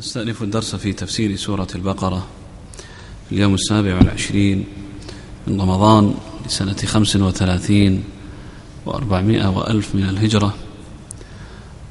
[0.00, 2.26] نستأنف الدرس في تفسير سورة البقرة
[3.28, 4.64] في اليوم السابع والعشرين
[5.46, 6.14] من رمضان
[6.46, 8.04] لسنة خمس وثلاثين
[8.86, 10.54] وأربعمائة وألف من الهجرة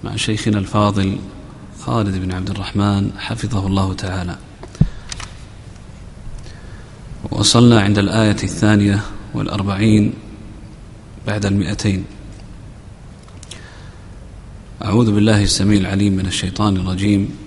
[0.04, 1.18] مع شيخنا الفاضل
[1.80, 4.38] خالد بن عبد الرحمن حفظه الله تعالى.
[7.32, 9.02] وصلنا عند الآية الثانية
[9.34, 10.14] والأربعين
[11.28, 12.06] بعد المئتين.
[14.86, 17.47] أعوذ بالله السميع العليم من الشيطان الرجيم.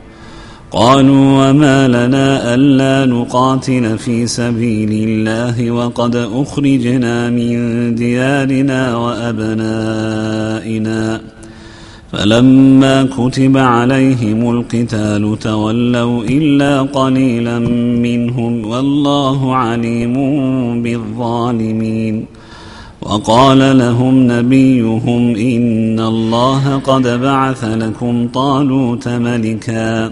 [0.73, 10.51] قالوا وما لنا ألا نقاتل في سبيل الله وقد أخرجنا من ديارنا وأبنائنا.
[12.11, 17.59] فلما كتب عليهم القتال تولوا إلا قليلا
[17.99, 20.13] منهم والله عليم
[20.83, 22.25] بالظالمين.
[23.01, 30.11] وقال لهم نبيهم إن الله قد بعث لكم طالوت ملكاً.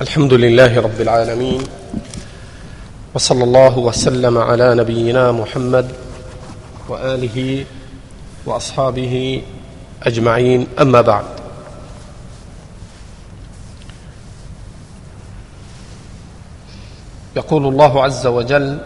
[0.00, 1.62] الحمد لله رب العالمين
[3.14, 5.92] وصلى الله وسلم على نبينا محمد
[6.88, 7.64] وآله
[8.46, 9.42] وأصحابه
[10.02, 11.24] أجمعين أما بعد.
[17.36, 18.78] يقول الله عز وجل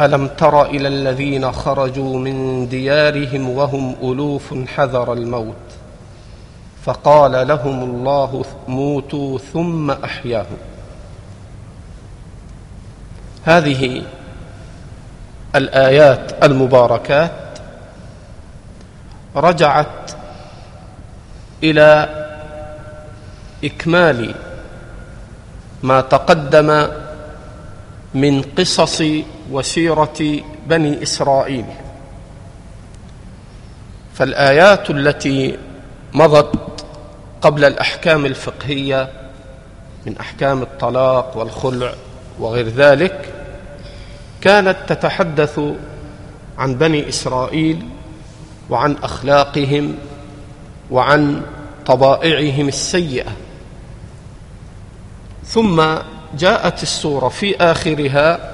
[0.00, 5.81] ألم تر إلى الذين خرجوا من ديارهم وهم ألوف حذر الموت؟
[6.84, 10.56] فقال لهم الله موتوا ثم أحياهم.
[13.44, 14.02] هذه
[15.54, 17.58] الآيات المباركات
[19.36, 20.10] رجعت
[21.62, 22.08] إلى
[23.64, 24.34] إكمال
[25.82, 26.88] ما تقدم
[28.14, 29.02] من قصص
[29.50, 31.64] وسيرة بني إسرائيل.
[34.14, 35.58] فالآيات التي
[36.14, 36.71] مضت
[37.42, 39.10] قبل الأحكام الفقهية
[40.06, 41.94] من أحكام الطلاق والخلع
[42.38, 43.34] وغير ذلك
[44.40, 45.60] كانت تتحدث
[46.58, 47.88] عن بني إسرائيل
[48.70, 49.94] وعن أخلاقهم
[50.90, 51.42] وعن
[51.86, 53.32] طبائعهم السيئة.
[55.44, 55.82] ثم
[56.38, 58.52] جاءت السورة في آخرها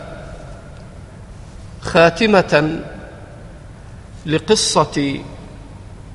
[1.81, 2.81] خاتمة
[4.27, 5.19] لقصة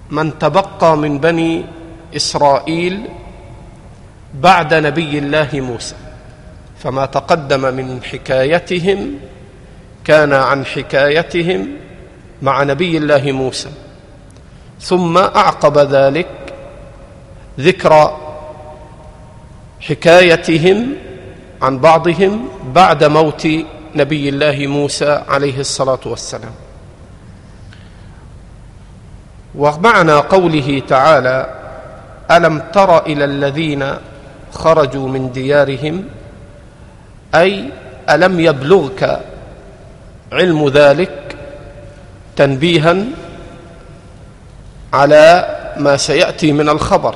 [0.10, 1.66] من تبقى من بني
[2.16, 3.08] إسرائيل
[4.34, 5.96] بعد نبي الله موسى
[6.84, 9.14] فما تقدم من حكايتهم
[10.06, 11.68] كان عن حكايتهم
[12.42, 13.70] مع نبي الله موسى.
[14.82, 16.28] ثم أعقب ذلك
[17.60, 18.18] ذكر
[19.82, 20.94] حكايتهم
[21.62, 23.48] عن بعضهم بعد موت
[23.96, 26.52] نبي الله موسى عليه الصلاة والسلام.
[29.56, 31.63] ومعنى قوله تعالى
[32.32, 33.94] ألم تر إلى الذين
[34.52, 36.04] خرجوا من ديارهم؟
[37.36, 37.70] أي
[38.10, 39.20] ألم يبلغك
[40.32, 41.38] علم ذلك
[42.36, 42.96] تنبيها
[44.94, 45.48] على
[45.78, 47.16] ما سيأتي من الخبر؟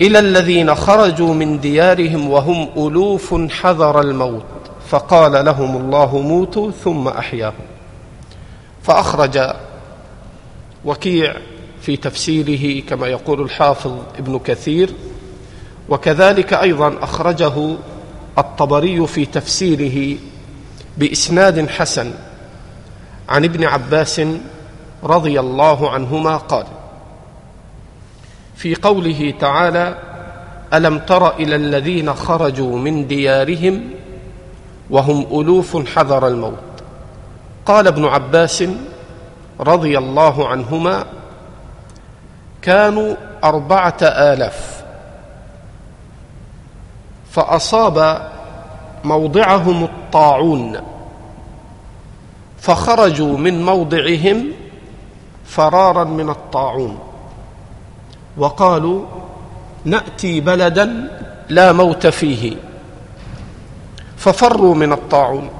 [0.00, 4.44] إلى الذين خرجوا من ديارهم وهم ألوف حذر الموت
[4.88, 7.66] فقال لهم الله موتوا ثم أحياهم.
[8.82, 9.40] فأخرج
[10.84, 11.34] وكيع
[11.86, 14.90] في تفسيره كما يقول الحافظ ابن كثير
[15.88, 17.76] وكذلك أيضا أخرجه
[18.38, 20.18] الطبري في تفسيره
[20.98, 22.12] بإسناد حسن
[23.28, 24.20] عن ابن عباس
[25.04, 26.66] رضي الله عنهما قال
[28.56, 29.98] في قوله تعالى
[30.74, 33.90] ألم تر إلى الذين خرجوا من ديارهم
[34.90, 36.58] وهم ألوف حذر الموت؟
[37.66, 38.64] قال ابن عباس
[39.60, 41.06] رضي الله عنهما
[42.62, 43.14] كانوا
[43.44, 44.84] أربعة آلاف.
[47.30, 48.28] فأصاب
[49.04, 50.76] موضعهم الطاعون.
[52.60, 54.52] فخرجوا من موضعهم
[55.46, 56.98] فرارا من الطاعون.
[58.36, 59.04] وقالوا
[59.84, 61.10] نأتي بلدا
[61.48, 62.56] لا موت فيه.
[64.16, 65.50] ففروا من الطاعون.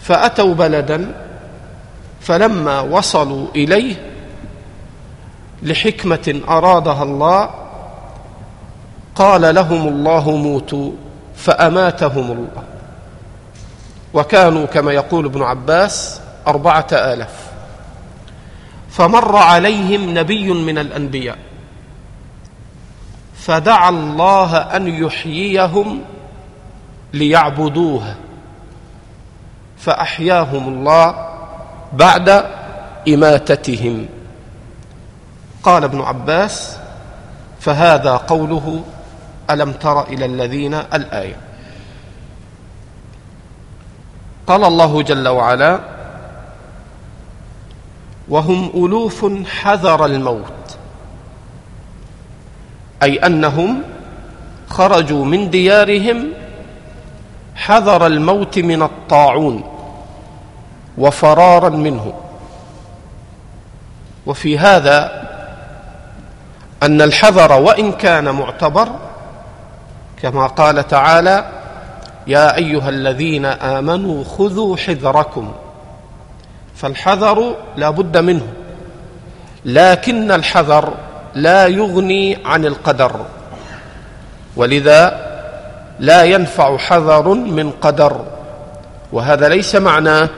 [0.00, 1.14] فأتوا بلدا
[2.20, 4.13] فلما وصلوا إليه
[5.64, 7.50] لحكمة أرادها الله
[9.14, 10.92] قال لهم الله موتوا
[11.36, 12.62] فأماتهم الله.
[14.14, 17.52] وكانوا كما يقول ابن عباس أربعة آلاف.
[18.90, 21.38] فمر عليهم نبي من الأنبياء
[23.36, 26.00] فدعا الله أن يحييهم
[27.12, 28.14] ليعبدوه
[29.78, 31.28] فأحياهم الله
[31.92, 32.44] بعد
[33.08, 34.06] إماتتهم.
[35.64, 36.76] قال ابن عباس
[37.60, 38.82] فهذا قوله
[39.50, 41.36] ألم تر إلى الذين الآية؟
[44.46, 45.80] قال الله جل وعلا
[48.28, 50.76] وهم ألوف حذر الموت
[53.02, 53.82] أي أنهم
[54.68, 56.28] خرجوا من ديارهم
[57.54, 59.64] حذر الموت من الطاعون
[60.98, 62.14] وفرارا منه.
[64.26, 65.23] وفي هذا
[66.84, 68.88] أن الحذر وإن كان معتبر
[70.22, 71.44] كما قال تعالى
[72.26, 75.52] يا أيها الذين آمنوا خذوا حذركم.
[76.76, 78.46] فالحذر لا بد منه
[79.64, 80.94] لكن الحذر
[81.34, 83.20] لا يغني عن القدر
[84.56, 85.24] ولذا
[86.00, 88.24] لا ينفع حذر من قدر
[89.12, 90.28] وهذا ليس معناه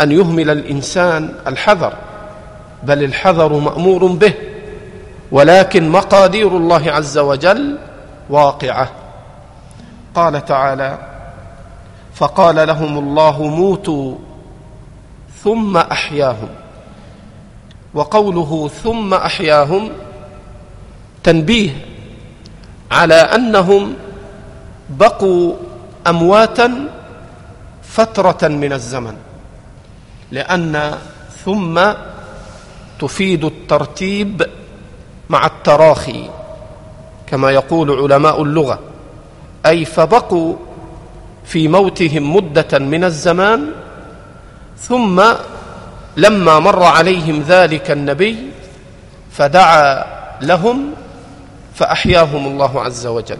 [0.00, 1.92] أن يهمل الإنسان الحذر
[2.82, 4.34] بل الحذر مأمور به.
[5.34, 7.78] ولكن مقادير الله عز وجل
[8.30, 8.88] واقعة.
[10.14, 10.98] قال تعالى
[12.14, 14.14] فقال لهم الله موتوا
[15.42, 16.48] ثم أحياهم.
[17.94, 19.90] وقوله ثم أحياهم
[21.22, 21.70] تنبيه
[22.90, 23.94] على أنهم
[24.90, 25.54] بقوا
[26.06, 26.88] أمواتا
[27.82, 29.16] فترة من الزمن
[30.30, 30.98] لأن
[31.44, 31.80] ثم
[33.00, 34.46] تفيد الترتيب
[35.28, 36.30] مع التراخي
[37.26, 38.78] كما يقول علماء اللغة.
[39.66, 40.56] أي فبقوا
[41.44, 43.70] في موتهم مدة من الزمان
[44.78, 45.22] ثم
[46.16, 48.50] لما مر عليهم ذلك النبي
[49.32, 50.04] فدعا
[50.40, 50.90] لهم
[51.74, 53.38] فأحياهم الله عز وجل.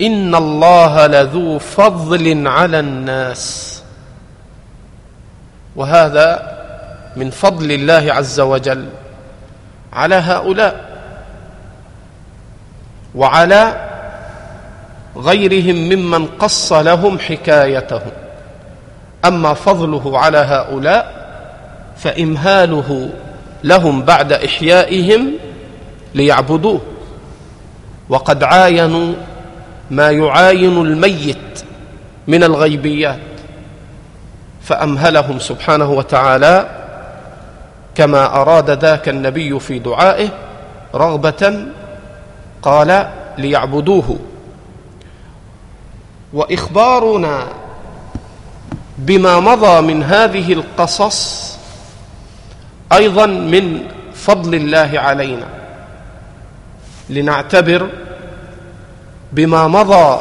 [0.00, 3.76] إن الله لذو فضل على الناس.
[5.76, 6.59] وهذا
[7.16, 8.88] من فضل الله عز وجل
[9.92, 10.90] على هؤلاء
[13.14, 13.86] وعلى
[15.16, 18.12] غيرهم ممن قص لهم حكايتهم.
[19.24, 21.20] أما فضله على هؤلاء
[21.96, 23.10] فإمهاله
[23.64, 25.32] لهم بعد إحيائهم
[26.14, 26.80] ليعبدوه.
[28.08, 29.14] وقد عاينوا
[29.90, 31.64] ما يعاين الميت
[32.26, 33.18] من الغيبيات
[34.62, 36.79] فأمهلهم سبحانه وتعالى
[37.94, 40.28] كما أراد ذاك النبي في دعائه
[40.94, 41.66] رغبة
[42.62, 44.18] قال ليعبدوه.
[46.32, 47.46] وإخبارنا
[48.98, 51.50] بما مضى من هذه القصص
[52.92, 53.82] أيضا من
[54.14, 55.48] فضل الله علينا.
[57.10, 57.88] لنعتبر
[59.32, 60.20] بما مضى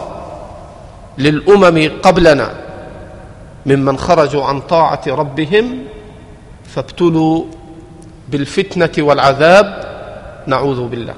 [1.18, 2.54] للأمم قبلنا
[3.66, 5.84] ممن خرجوا عن طاعة ربهم
[6.76, 7.46] فابتلوا
[8.32, 9.66] بالفتنة والعذاب
[10.48, 11.14] نعوذ بالله.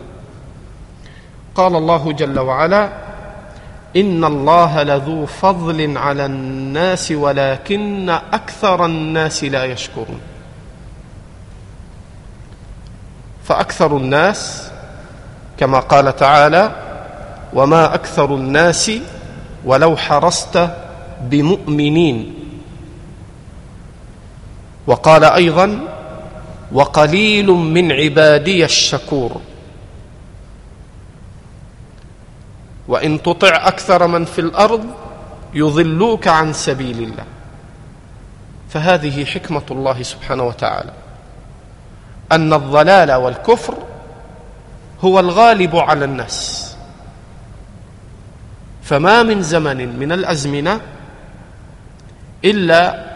[1.55, 2.89] قال الله جل وعلا
[3.95, 10.19] ان الله لذو فضل على الناس ولكن أكثر الناس لا يشكرون.
[13.43, 14.71] فاكثر الناس
[15.57, 16.71] كما قال تعالى
[17.53, 18.91] وما أكثر الناس
[19.65, 20.69] ولو حرصت
[21.21, 22.33] بمؤمنين.
[24.87, 25.79] وقال أيضا
[26.73, 29.41] وقليل من عبادي الشكور.
[32.87, 34.85] وإن تطع أكثر من في الأرض
[35.53, 37.25] يضلوك عن سبيل الله.
[38.69, 40.93] فهذه حكمة الله سبحانه وتعالى.
[42.31, 43.77] أن الضلال والكفر
[45.01, 46.67] هو الغالب على الناس.
[48.83, 50.81] فما من زمن من الأزمنة
[52.45, 53.11] إلا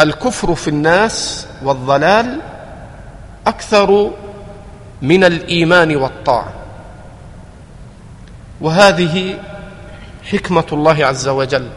[0.00, 2.40] والكفر في الناس والضلال
[3.46, 4.10] أكثر
[5.02, 6.52] من الإيمان والطاعة.
[8.60, 9.38] وهذه
[10.30, 11.68] حكمة الله عز وجل.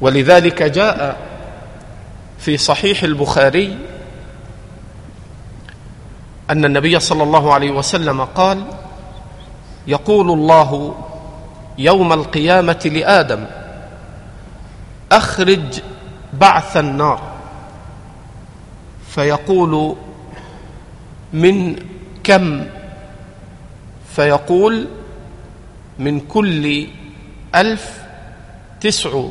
[0.00, 1.16] ولذلك جاء
[2.38, 3.78] في صحيح البخاري
[6.50, 8.64] أن النبي صلى الله عليه وسلم قال
[9.86, 10.94] يقول الله
[11.78, 13.44] يوم القيامة لآدم
[15.12, 15.80] أخرج
[16.40, 17.20] بعث النار.
[19.08, 19.96] فيقول
[21.32, 21.76] من
[22.24, 22.66] كم؟
[24.14, 24.88] فيقول
[25.98, 26.86] من كل
[27.54, 28.00] ألف
[28.80, 29.22] تسع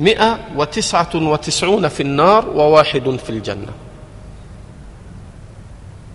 [0.00, 3.72] مئة وتسعة وتسعون في النار وواحد في الجنة.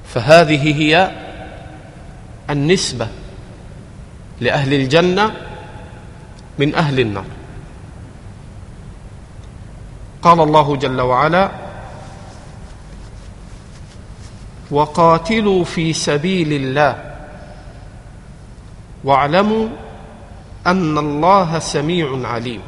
[0.05, 1.11] فهذه هي
[2.49, 3.07] النسبة
[4.41, 5.31] لأهل الجنة
[6.59, 7.25] من أهل النار.
[10.21, 11.49] قال الله جل وعلا
[14.71, 17.03] وقاتلوا في سبيل الله
[19.03, 19.67] واعلموا
[20.67, 22.61] أن الله سميع عليم.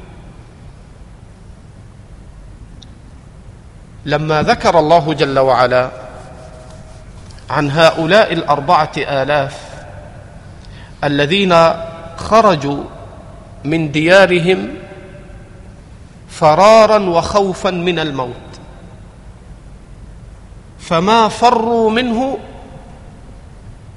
[4.06, 5.92] لما ذكر الله جل وعلا
[7.50, 9.70] عن هؤلاء الأربعة آلاف
[11.04, 11.56] الذين
[12.18, 12.84] خرجوا
[13.64, 14.70] من ديارهم
[16.30, 18.36] فرارا وخوفا من الموت.
[20.80, 22.38] فما فروا منه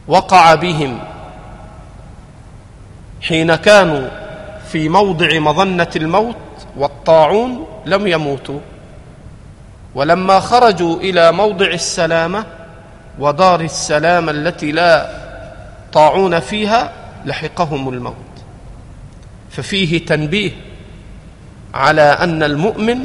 [0.09, 0.99] وقع بهم.
[3.23, 4.09] حين كانوا
[4.69, 6.37] في موضع مظنة الموت
[6.77, 8.61] والطاعون لم يموتوا.
[9.95, 12.47] ولما خرجوا إلى موضع السلامة
[13.19, 15.23] ودار السلام التي لا
[15.93, 16.93] طاعون فيها
[17.25, 18.15] لحقهم الموت.
[19.51, 20.53] ففيه تنبيه
[21.75, 22.99] على أن المؤمن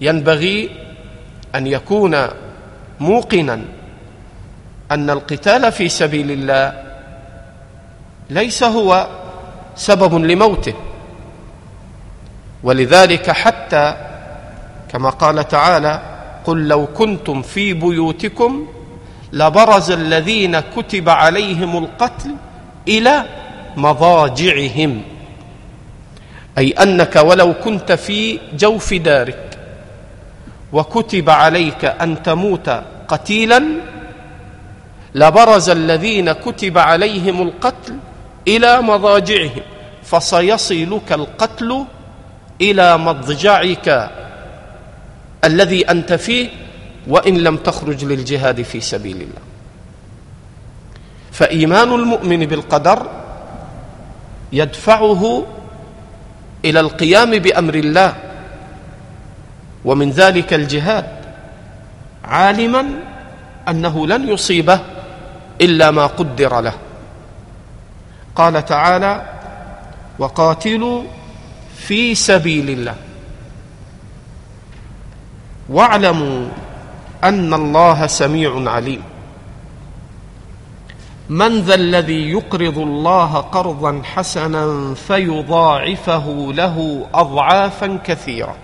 [0.00, 0.70] ينبغي
[1.54, 2.16] أن يكون
[3.00, 3.60] موقنا
[4.90, 6.82] أن القتال في سبيل الله
[8.30, 9.08] ليس هو
[9.76, 10.74] سبب لموته.
[12.62, 13.96] ولذلك حتى
[14.92, 16.02] كما قال تعالى
[16.44, 18.66] قل لو كنتم في بيوتكم
[19.32, 22.34] لبرز الذين كتب عليهم القتل
[22.88, 23.24] إلى
[23.76, 25.02] مضاجعهم.
[26.58, 29.58] أي أنك ولو كنت في جوف دارك
[30.72, 33.62] وكتب عليك أن تموت قتيلا
[35.14, 37.96] لبرز الذين كتب عليهم القتل
[38.48, 39.62] إلى مضاجعهم
[40.02, 41.84] فسيصلك القتل
[42.60, 44.10] إلى مضجعك
[45.44, 46.48] الذي أنت فيه
[47.08, 49.42] وإن لم تخرج للجهاد في سبيل الله.
[51.32, 53.06] فإيمان المؤمن بالقدر
[54.52, 55.46] يدفعه
[56.64, 58.14] إلى القيام بأمر الله.
[59.84, 61.06] ومن ذلك الجهاد.
[62.24, 62.84] عالما
[63.68, 64.80] أنه لن يصيبه
[65.60, 66.74] إلا ما قدر له.
[68.36, 69.22] قال تعالى
[70.18, 71.02] وقاتلوا
[71.76, 72.94] في سبيل الله
[75.68, 76.48] واعلموا
[77.24, 79.09] أن الله سميع عليم.
[81.30, 88.56] من ذا الذي يقرض الله قرضا حسنا فيضاعفه له أضعافا كثيرة.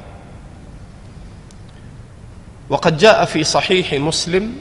[2.70, 4.52] وقد جاء في صحيح مسلم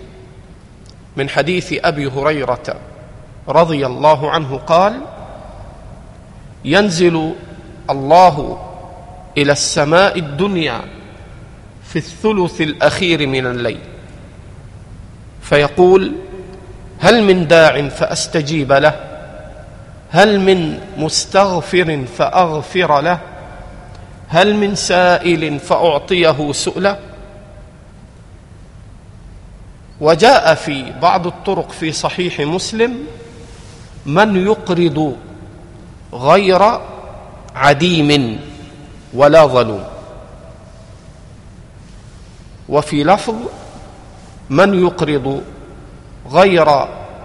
[1.17, 2.75] من حديث أبي هريرة
[3.47, 5.01] رضي الله عنه قال
[6.65, 7.33] ينزل
[7.89, 8.57] الله
[9.38, 10.81] إلى السماء الدنيا
[11.83, 13.79] في الثلث الأخير من الليل.
[15.41, 16.15] فيقول
[17.05, 18.95] هل من داع فأستجيب له؟
[20.09, 23.19] هل من مستغفر فأغفر له؟
[24.27, 26.97] هل من سائل فأعطيه سؤله؟
[30.01, 32.97] وجاء في بعض الطرق في صحيح مسلم
[34.06, 35.15] من يقرض
[36.13, 36.80] غير
[37.56, 38.39] عديم
[39.13, 39.84] ولا ظلوم.
[42.69, 43.36] وفي لفظ
[44.49, 45.43] من يقرض
[46.31, 46.69] غير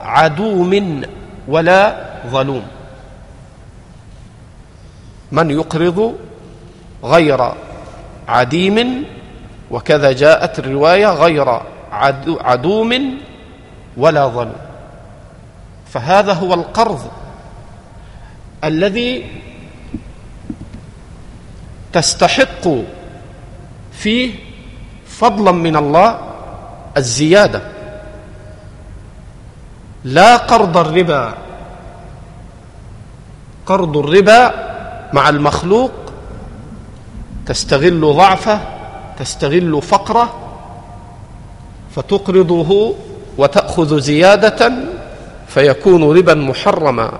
[0.02, 1.02] عدوم
[1.48, 2.62] ولا ظلوم.
[5.32, 6.14] من يقرض
[7.04, 7.52] غير
[8.28, 9.04] عديم؟
[9.70, 11.60] وكذا جاءت الرواية غير
[12.40, 13.18] عدوم
[13.96, 14.60] ولا ظلوم.
[15.92, 17.10] فهذا هو القرض
[18.64, 19.26] الذي
[21.92, 22.68] تستحق
[23.92, 24.34] فيه
[25.06, 26.18] فضلا من الله
[26.96, 27.62] الزيادة.
[30.04, 31.34] لا قرض الربا.
[33.66, 34.40] قرض الربا
[35.12, 35.92] مع المخلوق
[37.46, 38.60] تستغل ضعفه
[39.18, 40.28] تستغل فقره
[41.96, 42.94] فتقرضه
[43.38, 44.72] وتأخذ زيادة
[45.48, 47.12] فيكون ربا محرما.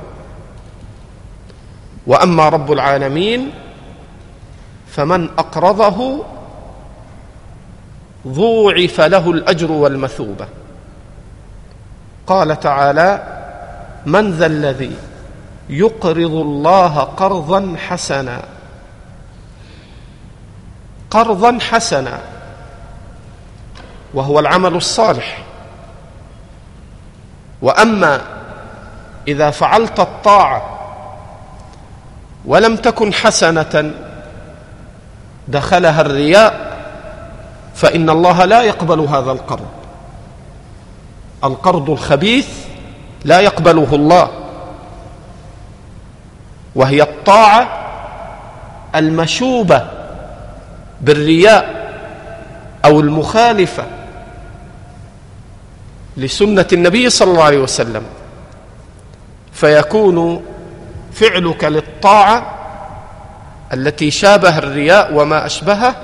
[2.06, 3.50] وأما رب العالمين
[4.88, 6.24] فمن أقرضه
[8.28, 10.59] ضوعف له الأجر والمثوبة.
[12.26, 13.22] قال تعالى
[14.06, 14.96] من ذا الذي
[15.68, 18.42] يقرض الله قرضا حسنا؟
[21.10, 22.18] قرضا حسنا.
[24.14, 25.42] وهو العمل الصالح.
[27.62, 28.20] وأما
[29.28, 30.62] إذا فعلت الطاعة
[32.44, 33.92] ولم تكن حسنة
[35.48, 36.70] دخلها الرياء
[37.74, 39.79] فإن الله لا يقبل هذا القرض.
[41.44, 42.48] القرض الخبيث
[43.24, 44.30] لا يقبله الله
[46.74, 47.68] وهي الطاعة
[48.94, 49.86] المشوبة
[51.00, 51.80] بالرياء
[52.84, 53.84] أو المخالفة
[56.16, 58.02] لسنة النبي صلى الله عليه وسلم.
[59.52, 60.42] فيكون
[61.12, 62.54] فعلك للطاعة
[63.72, 65.94] التي شابه الرياء وما أشبهه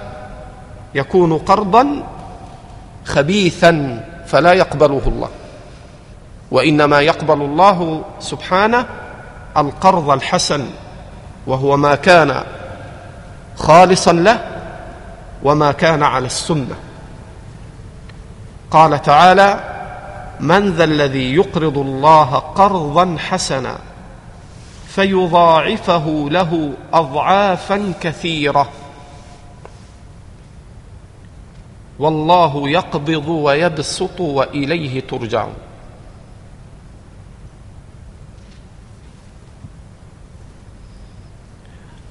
[0.95, 2.03] يكون قرضا
[3.05, 4.05] خبيثا.
[4.27, 5.29] فلا يقبله الله.
[6.51, 8.87] وإنما يقبل الله سبحانه
[9.57, 10.67] القرض الحسن
[11.47, 12.43] وهو ما كان
[13.57, 14.41] خالصا له
[15.43, 16.77] وما كان على السنة.
[18.71, 19.61] قال تعالى
[20.41, 23.79] من ذا الذي يقرض الله قرضا حسنا
[24.89, 28.69] فيضاعفه له أضعافا كثيرة.
[31.99, 35.55] والله يقبض ويبسط وإليه ترجعون.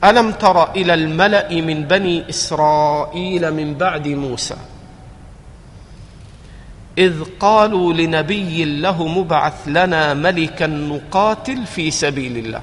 [0.03, 4.57] ألم تر إلى الملأ من بني إسرائيل من بعد موسى؟
[6.97, 12.61] إذ قالوا لنبي له مبعث لنا ملكا نقاتل في سبيل الله.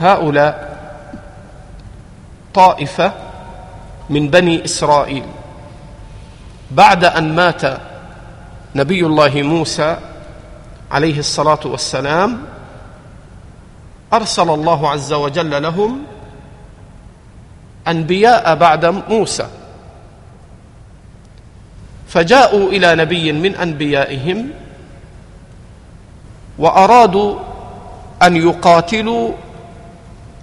[0.00, 0.74] هؤلاء
[2.54, 3.23] طائفة
[4.10, 5.24] من بني إسرائيل.
[6.70, 7.62] بعد أن مات
[8.74, 9.96] نبي الله موسى
[10.90, 12.42] عليه الصلاة والسلام
[14.12, 16.02] أرسل الله عز وجل لهم
[17.88, 19.46] أنبياء بعد موسى.
[22.08, 24.50] فجاءوا إلى نبي من أنبيائهم
[26.58, 27.38] وأرادوا
[28.22, 29.32] أن يقاتلوا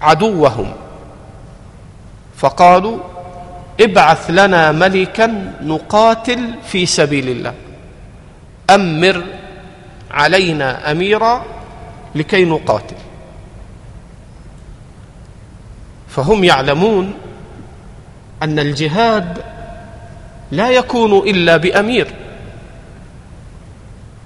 [0.01, 0.73] عدوهم.
[2.37, 2.97] فقالوا
[3.81, 7.53] ابعث لنا ملكا نقاتل في سبيل الله.
[8.69, 9.23] أمر
[10.11, 11.45] علينا أميرا
[12.15, 12.95] لكي نقاتل.
[16.09, 17.13] فهم يعلمون
[18.43, 19.43] أن الجهاد
[20.51, 22.07] لا يكون إلا بأمير.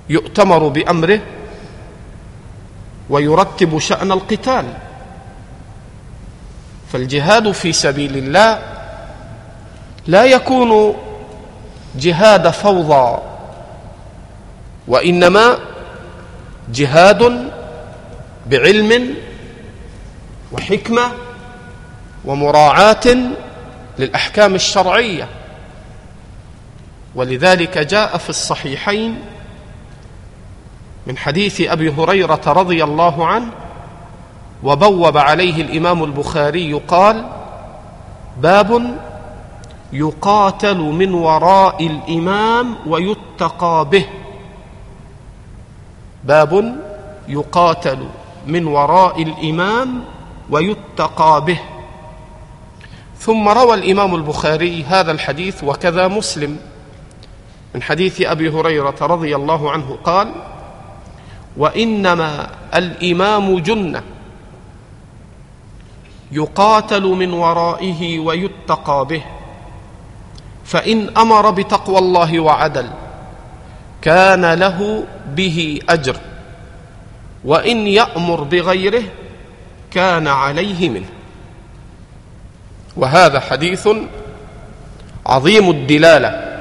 [0.10, 1.20] يؤتمر بأمره
[3.10, 4.66] ويرتب شأن القتال.
[6.92, 8.75] فالجهاد في سبيل الله
[10.08, 10.96] لا يكون
[11.96, 13.18] جهاد فوضى
[14.88, 15.58] وإنما
[16.74, 17.52] جهاد
[18.48, 19.16] بعلم
[20.52, 21.12] وحكمة
[22.26, 23.18] ومراعاة
[24.00, 25.28] للأحكام الشرعية.
[27.16, 29.20] ولذلك جاء في الصحيحين
[31.08, 33.52] من حديث أبي هريرة رضي الله عنه
[34.64, 37.26] وبوب عليه الإمام البخاري قال
[38.38, 38.98] باب
[39.94, 44.06] يقاتل من وراء الإمام ويتقى به.
[46.24, 46.76] باب
[47.28, 48.08] يقاتل
[48.48, 50.04] من وراء الإمام
[50.50, 51.60] ويتقى به.
[53.20, 56.58] ثم روى الإمام البخاري هذا الحديث وكذا مسلم.
[57.76, 60.32] من حديث أبي هريرة رضي الله عنه قال
[61.58, 64.04] وإنما الإمام جنة.
[66.32, 69.24] يقاتل من ورائه ويتقى به.
[70.66, 72.90] فإن أمر بتقوى الله وعدل
[74.02, 75.04] كان له
[75.36, 76.18] به أجر
[77.46, 79.04] وإن يأمر بغيره
[79.92, 81.10] كان عليه منه.
[82.96, 83.90] وهذا حديث
[85.26, 86.56] عظيم الدلالة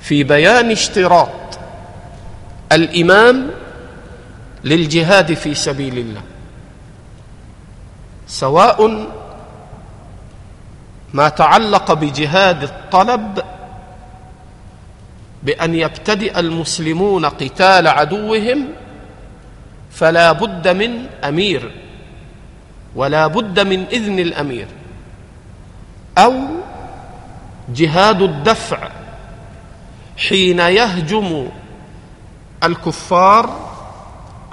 [0.00, 1.28] في بيان اشتراط
[2.72, 3.50] الإمام
[4.64, 6.20] للجهاد في سبيل الله
[8.26, 9.06] سواء
[11.14, 13.42] ما تعلق بجهاد الطلب
[15.42, 18.68] بأن يبتدئ المسلمون قتال عدوهم
[19.90, 21.70] فلا بد من أمير
[22.94, 24.66] ولا بد من إذن الأمير
[26.18, 26.34] أو
[27.68, 28.88] جهاد الدفع
[30.28, 31.48] حين يهجم
[32.64, 33.70] الكفار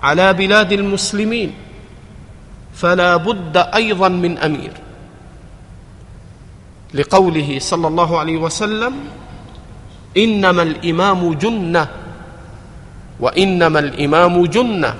[0.04, 1.54] على بلاد المسلمين
[2.74, 4.71] فلا بد أيضا من أمير.
[6.93, 8.93] لقوله صلى الله عليه وسلم
[10.17, 11.88] إنما الإمام جنة
[13.19, 14.95] وإنما الإمام جنة.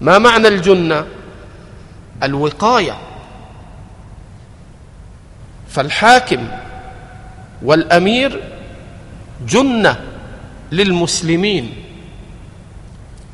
[0.00, 1.06] ما معنى الجنة؟
[2.22, 2.96] الوقاية.
[5.68, 6.48] فالحاكم
[7.62, 8.40] والأمير
[9.48, 10.00] جنة
[10.72, 11.72] للمسلمين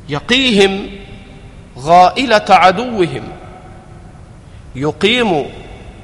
[0.09, 0.89] يقيهم
[1.77, 3.23] غائلة عدوهم
[4.75, 5.45] يقيم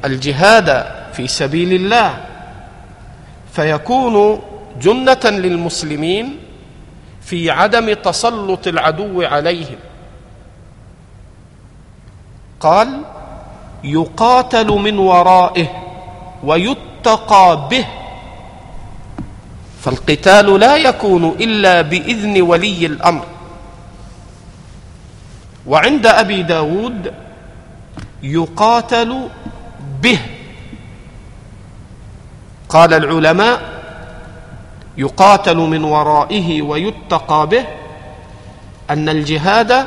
[0.05, 2.25] الجهاد في سبيل الله
[3.53, 4.41] فيكون
[4.81, 6.37] جنة للمسلمين
[7.21, 9.81] في عدم تسلط العدو عليهم.
[12.59, 13.01] قال
[13.83, 15.67] يقاتل من ورائه
[16.43, 17.85] ويتقى به.
[19.81, 23.25] فالقتال لا يكون إلا بإذن ولي الأمر.
[25.67, 27.13] وعند أبي داود
[28.23, 29.29] يقاتل
[30.01, 30.36] به.
[32.69, 33.61] قال العلماء
[34.97, 37.65] يقاتل من ورائه ويتقى به
[38.89, 39.85] أن الجهاد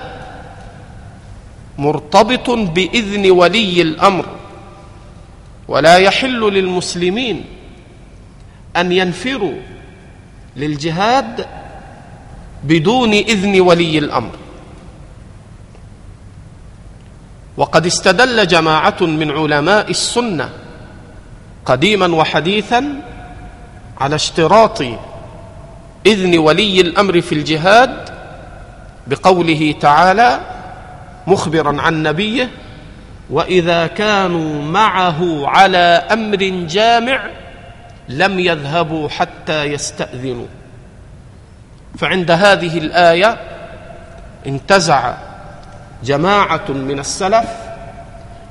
[1.78, 4.26] مرتبط بإذن ولي الأمر
[5.68, 7.44] ولا يحل للمسلمين
[8.76, 9.54] أن ينفروا
[10.56, 11.46] للجهاد
[12.64, 14.30] بدون إذن ولي الأمر.
[17.56, 20.48] وقد استدل جماعة من علماء السنة
[21.70, 23.00] قديما وحديثا
[24.00, 24.83] على اشتراط
[26.06, 28.09] إذن ولي الأمر في الجهاد
[29.06, 30.40] بقوله تعالى
[31.26, 32.50] مخبرا عن نبيه
[33.30, 36.37] وإذا كانوا معه على أمر
[36.68, 37.22] جامع
[38.09, 40.46] لم يذهبوا حتى يستأذنوا.
[41.98, 43.37] فعند هذه الآية
[44.46, 45.14] انتزع
[46.04, 47.48] جماعة من السلف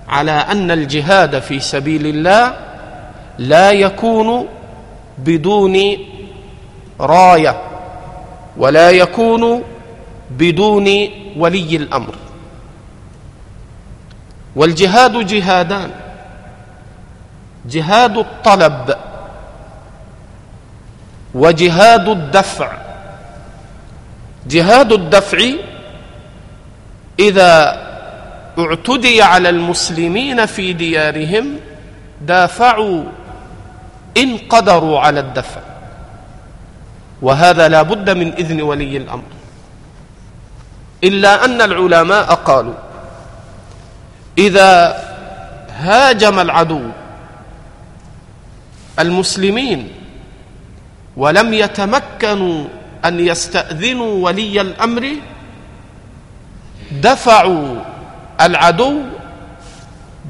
[0.08, 2.69] على أن الجهاد في سبيل الله
[3.40, 4.48] لا يكون
[5.18, 5.98] بدون
[7.00, 7.62] راية
[8.58, 9.64] ولا يكون
[10.32, 10.88] بدون
[11.38, 12.16] ولي الأمر.
[14.56, 15.92] والجهاد جهادان.
[17.66, 18.96] جهاد الطلب
[21.34, 22.72] وجهاد الدفع.
[24.48, 25.40] جهاد الدفع
[27.20, 27.80] إذا
[28.60, 31.60] اعتدي على المسلمين في ديارهم
[32.22, 33.04] دافعوا
[34.18, 35.62] إن قدروا على الدفع.
[37.22, 39.30] وهذا لا بد من إذن ولي الأمر.
[41.04, 42.74] إلا أن العلماء قالوا
[44.38, 44.72] إذا
[45.80, 46.84] هاجم العدو
[49.00, 49.92] المسلمين
[51.18, 52.60] ولم يتمكنوا
[53.06, 55.04] أن يستأذنوا ولي الأمر
[56.92, 57.76] دفعوا
[58.42, 58.96] العدو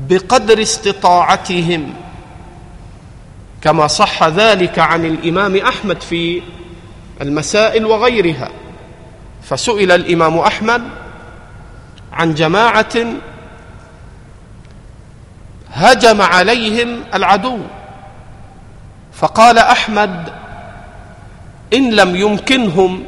[0.09, 1.93] بقدر استطاعتهم.
[3.61, 6.41] كما صح ذلك عن الإمام أحمد في
[7.21, 8.49] المسائل وغيرها.
[9.43, 10.83] فسئل الإمام أحمد
[12.13, 12.95] عن جماعة
[15.73, 17.57] هجم عليهم العدو
[19.13, 20.29] فقال أحمد
[21.73, 23.03] إن لم يمكنهم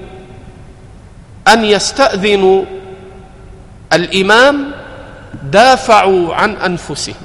[1.47, 2.65] أن يستأذنوا
[3.93, 4.71] الإمام
[5.43, 7.15] دافعوا عن أنفسهم.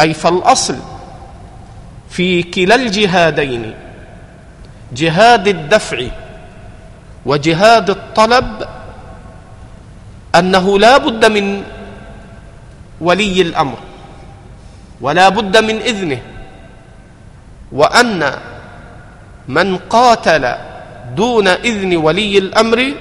[0.00, 0.91] أي فالأصل
[2.12, 3.74] في كلا الجهادين
[4.92, 6.06] جهاد الدفع
[7.26, 8.68] وجهاد الطلب
[10.34, 11.62] أنه لا بد من
[13.00, 13.78] ولي الأمر
[15.00, 16.20] ولا بد من إذنه
[17.72, 18.30] وأن
[19.48, 20.54] من قاتل
[21.16, 22.92] دون إذن ولي الأمر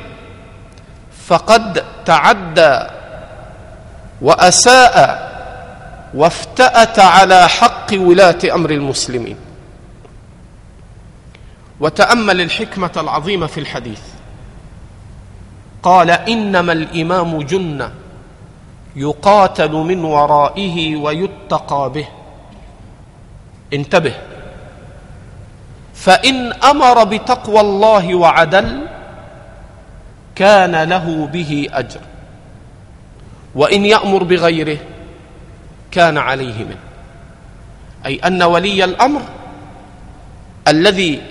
[1.28, 2.80] فقد تعدى
[4.22, 5.31] وأساء
[6.14, 9.36] وافتأت على حق ولاة أمر المسلمين.
[11.80, 14.02] وتأمل الحكمة العظيمة في الحديث.
[15.84, 17.92] قال إنما الإمام جنه
[18.96, 22.08] يقاتل من ورائه ويتقى به.
[23.74, 24.14] انتبه.
[25.94, 28.88] فإن أمر بتقوى الله وعدل
[30.36, 32.00] كان له به أجر.
[33.56, 34.78] وإن يأمر بغيره
[35.92, 36.78] كان عليه منه.
[38.06, 39.22] أي أن ولي الأمر
[40.68, 41.22] الذي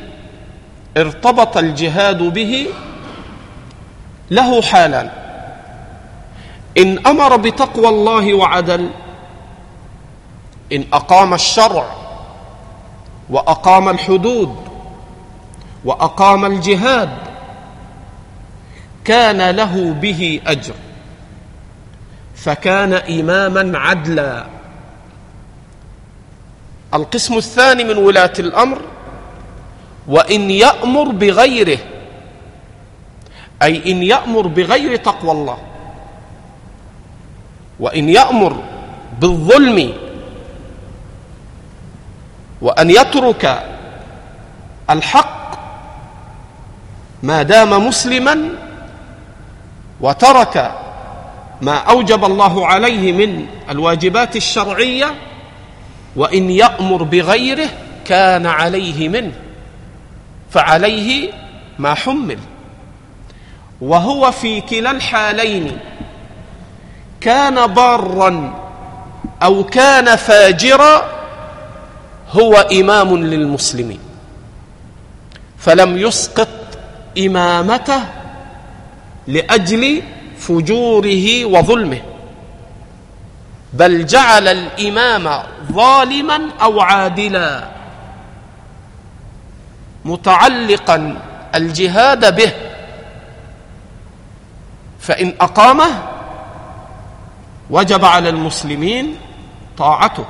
[0.97, 2.67] ارتبط الجهاد به
[4.31, 5.11] له حالان.
[6.79, 8.91] إن أمر بتقوى الله وعدل
[10.73, 11.87] إن أقام الشرع
[13.31, 14.57] وأقام الحدود
[15.85, 17.11] وأقام الجهاد
[19.05, 20.75] كان له به أجر.
[22.45, 24.47] فكان إماما عدلا.
[26.95, 28.81] القسم الثاني من ولاة الأمر
[30.09, 31.79] وإن يأمر بغيره
[33.63, 35.59] أي إن يأمر بغير تقوى الله
[37.81, 38.63] وإن يأمر
[39.21, 39.93] بالظلم
[42.63, 43.63] وأن يترك
[44.91, 45.51] الحق
[47.23, 48.49] ما دام مسلما
[50.01, 50.80] وترك
[51.63, 55.15] ما أوجب الله عليه من الواجبات الشرعية
[56.17, 57.69] وإن يأمر بغيره
[58.05, 59.33] كان عليه منه
[60.51, 61.33] فعليه
[61.79, 62.39] ما حمل.
[63.81, 65.79] وهو في كلا الحالين
[67.21, 68.55] كان بارا
[69.43, 71.03] أو كان فاجرا
[72.33, 73.99] هو إمام للمسلمين
[75.59, 76.49] فلم يسقط
[77.19, 78.01] إمامته
[79.27, 80.03] لأجل
[80.41, 82.03] فجوره وظلمه.
[83.73, 87.69] بل جعل الإمام ظالما أو عادلا.
[90.05, 91.17] متعلقا
[91.55, 92.53] الجهاد به.
[95.01, 95.91] فإن أقامه
[97.71, 99.17] وجب على المسلمين
[99.79, 100.25] طاعته.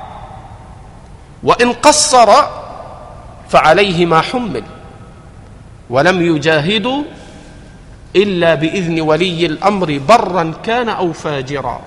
[1.43, 2.29] وإن قصر
[3.49, 4.63] فعليه ما حمل.
[5.89, 7.03] ولم يجاهدوا
[8.15, 11.81] إلا بإذن ولي الأمر برا كان أو فاجرا.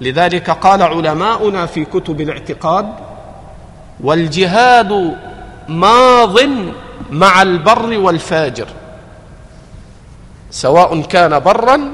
[0.00, 2.94] لذلك قال علماؤنا في كتب الاعتقاد
[4.00, 5.16] والجهاد
[5.68, 6.38] ماض
[7.10, 8.68] مع البر والفاجر
[10.50, 11.90] سواء كان برا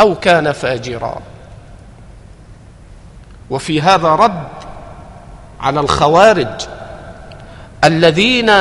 [0.00, 1.18] أو كان فاجرا.
[3.50, 4.48] وفي هذا رد
[5.60, 6.66] على الخوارج
[7.84, 8.52] الذين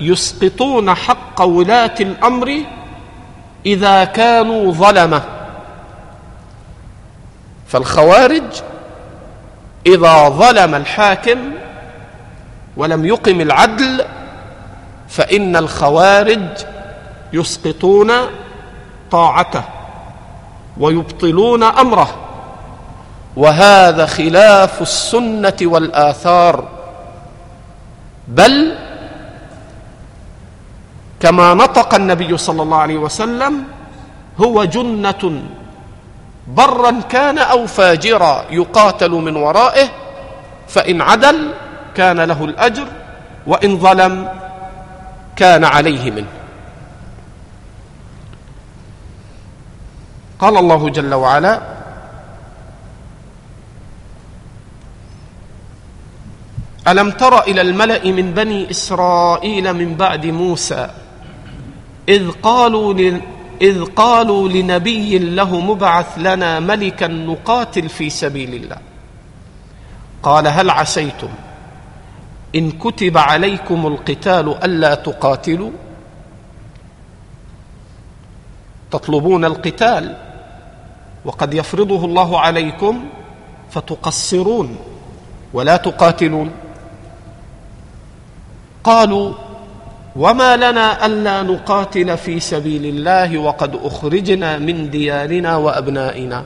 [0.00, 2.62] يسقطون حق ولاة الأمر
[3.66, 5.22] إذا كانوا ظلمة.
[7.68, 8.42] فالخوارج
[9.86, 11.38] إذا ظلم الحاكم
[12.76, 14.04] ولم يقم العدل
[15.08, 16.48] فإن الخوارج
[17.32, 18.12] يسقطون
[19.10, 19.62] طاعته
[20.78, 22.16] ويبطلون أمره.
[23.36, 26.68] وهذا خلاف السنة والآثار.
[28.28, 28.78] بل
[31.22, 33.64] كما نطق النبي صلى الله عليه وسلم
[34.40, 35.42] هو جنة.
[36.48, 39.88] برا كان أو فاجرا يقاتل من ورائه
[40.68, 41.54] فإن عدل
[41.94, 42.86] كان له الأجر
[43.46, 44.28] وإن ظلم
[45.36, 46.32] كان عليه منه.
[50.38, 51.54] قال الله جل وعلا
[56.88, 60.90] ألم تر إلى الملأ من بني إسرائيل من بعد موسى؟
[62.08, 63.20] إذ قالوا
[63.62, 68.78] إذ قالوا لنبي له مبعث لنا ملكا نقاتل في سبيل الله.
[70.22, 71.28] قال هل عسيتم
[72.54, 75.70] إن كتب عليكم القتال ألا تقاتلوا؟
[78.90, 80.16] تطلبون القتال
[81.24, 83.04] وقد يفرضه الله عليكم
[83.70, 84.76] فتقصرون
[85.52, 86.50] ولا تقاتلون.
[88.84, 89.34] قالوا
[90.16, 96.44] وما لنا الا نقاتل في سبيل الله وقد اخرجنا من ديارنا وابنائنا.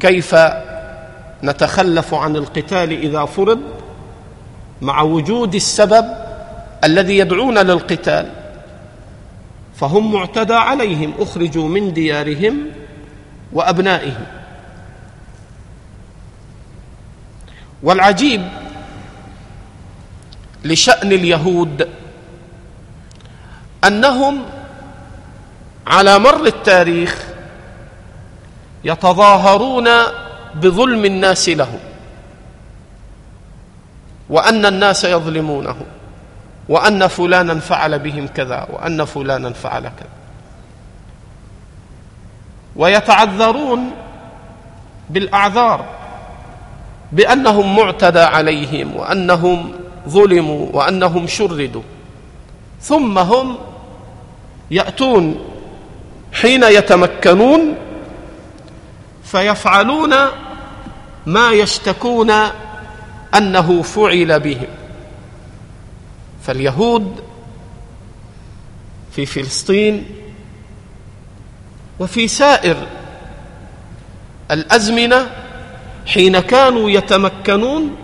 [0.00, 0.36] كيف
[1.44, 3.60] نتخلف عن القتال اذا فرض؟
[4.82, 6.04] مع وجود السبب
[6.84, 8.30] الذي يدعون للقتال.
[9.76, 12.66] فهم معتدى عليهم اخرجوا من ديارهم
[13.52, 14.26] وابنائهم.
[17.82, 18.48] والعجيب
[20.68, 21.88] لشأن اليهود
[23.84, 24.42] أنهم
[25.86, 27.24] على مر التاريخ
[28.84, 29.88] يتظاهرون
[30.54, 31.78] بظلم الناس لهم
[34.28, 35.76] وأن الناس يظلمونه
[36.68, 40.08] وأن فلانا فعل بهم كذا وأن فلانا فعل كذا
[42.76, 43.90] ويتعذرون
[45.10, 45.84] بالأعذار
[47.12, 49.72] بأنهم معتدى عليهم وأنهم
[50.08, 51.82] ظلموا وأنهم شردوا.
[52.80, 53.58] ثم هم
[54.70, 55.40] يأتون
[56.32, 57.74] حين يتمكنون
[59.24, 60.14] فيفعلون
[61.26, 62.30] ما يشتكون
[63.34, 64.68] أنه فعل بهم.
[66.42, 67.20] فاليهود
[69.12, 70.04] في فلسطين
[72.00, 72.76] وفي سائر
[74.50, 75.30] الأزمنة
[76.06, 77.96] حين كانوا يتمكنون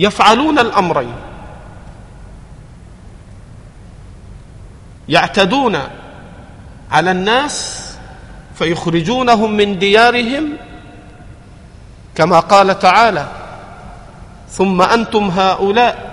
[0.00, 1.14] يفعلون الأمرين.
[5.08, 5.78] يعتدون
[6.90, 7.86] على الناس
[8.54, 10.56] فيخرجونهم من ديارهم
[12.14, 13.26] كما قال تعالى
[14.48, 16.10] ثم أنتم هؤلاء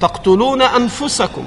[0.00, 1.44] تقتلون أنفسكم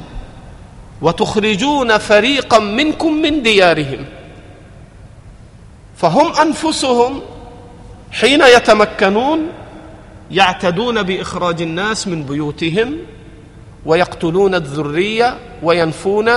[1.01, 4.05] وتخرجون فريقا منكم من ديارهم.
[5.97, 7.21] فهم أنفسهم
[8.11, 9.39] حين يتمكنون
[10.31, 12.97] يعتدون بإخراج الناس من بيوتهم
[13.85, 16.29] ويقتلون الذرية وينفون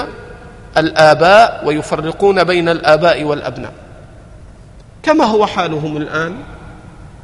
[0.76, 3.72] الآباء ويفرقون بين الآباء والأبناء.
[5.02, 6.36] كما هو حالهم الآن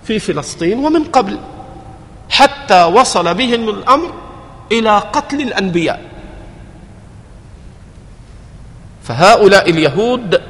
[0.05, 1.39] في فلسطين ومن قبل
[2.31, 4.13] حتى وصل بهم الأمر
[4.73, 6.01] إلى قتل الأنبياء.
[9.03, 10.43] فهؤلاء اليهود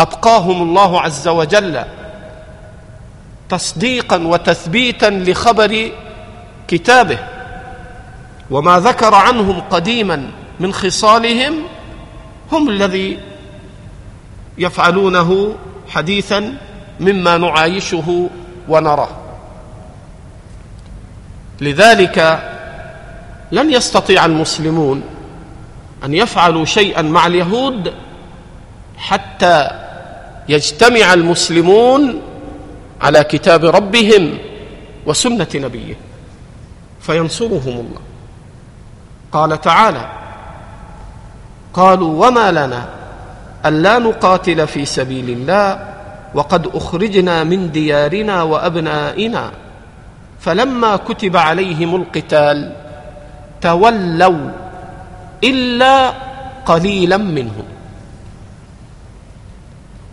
[0.00, 1.84] أبقاهم الله عز وجل
[3.48, 5.90] تصديقا وتثبيتا لخبر
[6.68, 7.18] كتابه.
[8.50, 10.30] وما ذكر عنهم قديما
[10.60, 11.54] من خصالهم
[12.52, 13.18] هم الذي
[14.58, 15.54] يفعلونه
[15.88, 16.58] حديثا
[17.00, 18.28] مما نعايشه
[18.68, 19.08] ونراه.
[21.60, 22.42] لذلك
[23.52, 25.02] لن يستطيع المسلمون
[26.04, 27.94] أن يفعلوا شيئا مع اليهود
[28.96, 29.70] حتى
[30.48, 32.22] يجتمع المسلمون
[33.00, 34.38] على كتاب ربهم
[35.06, 35.96] وسنة نبيه
[37.00, 38.00] فينصرهم الله.
[39.32, 40.10] قال تعالى
[41.74, 42.88] قالوا وما لنا
[43.66, 45.88] ألا نقاتل في سبيل الله
[46.34, 49.50] وقد أخرجنا من ديارنا وأبنائنا
[50.40, 52.72] فلما كتب عليهم القتال
[53.60, 54.50] تولوا
[55.44, 56.12] إلا
[56.66, 57.64] قليلا منهم.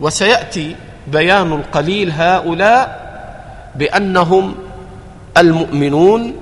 [0.00, 0.76] وسيأتي
[1.06, 3.04] بيان القليل هؤلاء
[3.74, 4.54] بأنهم
[5.36, 6.36] المؤمنون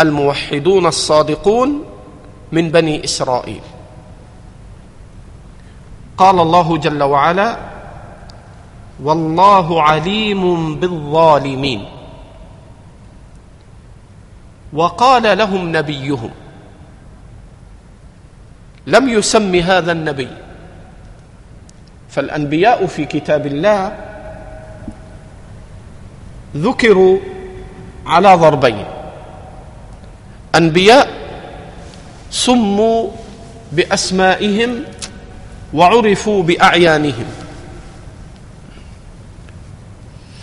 [0.00, 1.84] الموحدون الصادقون
[2.52, 3.60] من بني إسرائيل.
[6.18, 7.56] قال الله جل وعلا
[9.02, 11.84] والله عليم بالظالمين
[14.72, 16.30] وقال لهم نبيهم
[18.86, 20.28] لم يسم هذا النبي
[22.10, 23.96] فالأنبياء في كتاب الله
[26.56, 27.18] ذكروا
[28.06, 28.84] على ضربين.
[30.54, 31.08] أنبياء
[32.30, 33.10] سموا
[33.72, 34.82] بأسمائهم
[35.74, 37.26] وعرفوا بأعيانهم.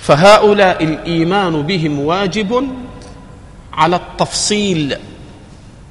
[0.01, 2.67] فهؤلاء الإيمان بهم واجب
[3.73, 4.97] على التفصيل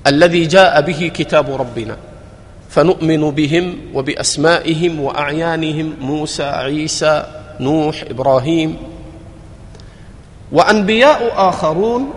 [0.06, 1.96] الذي جاء به كتاب ربنا.
[2.76, 7.26] فنؤمن بهم وبأسمائهم وأعيانهم موسى عيسى
[7.60, 8.76] نوح إبراهيم.
[10.52, 12.12] وأنبياء آخرون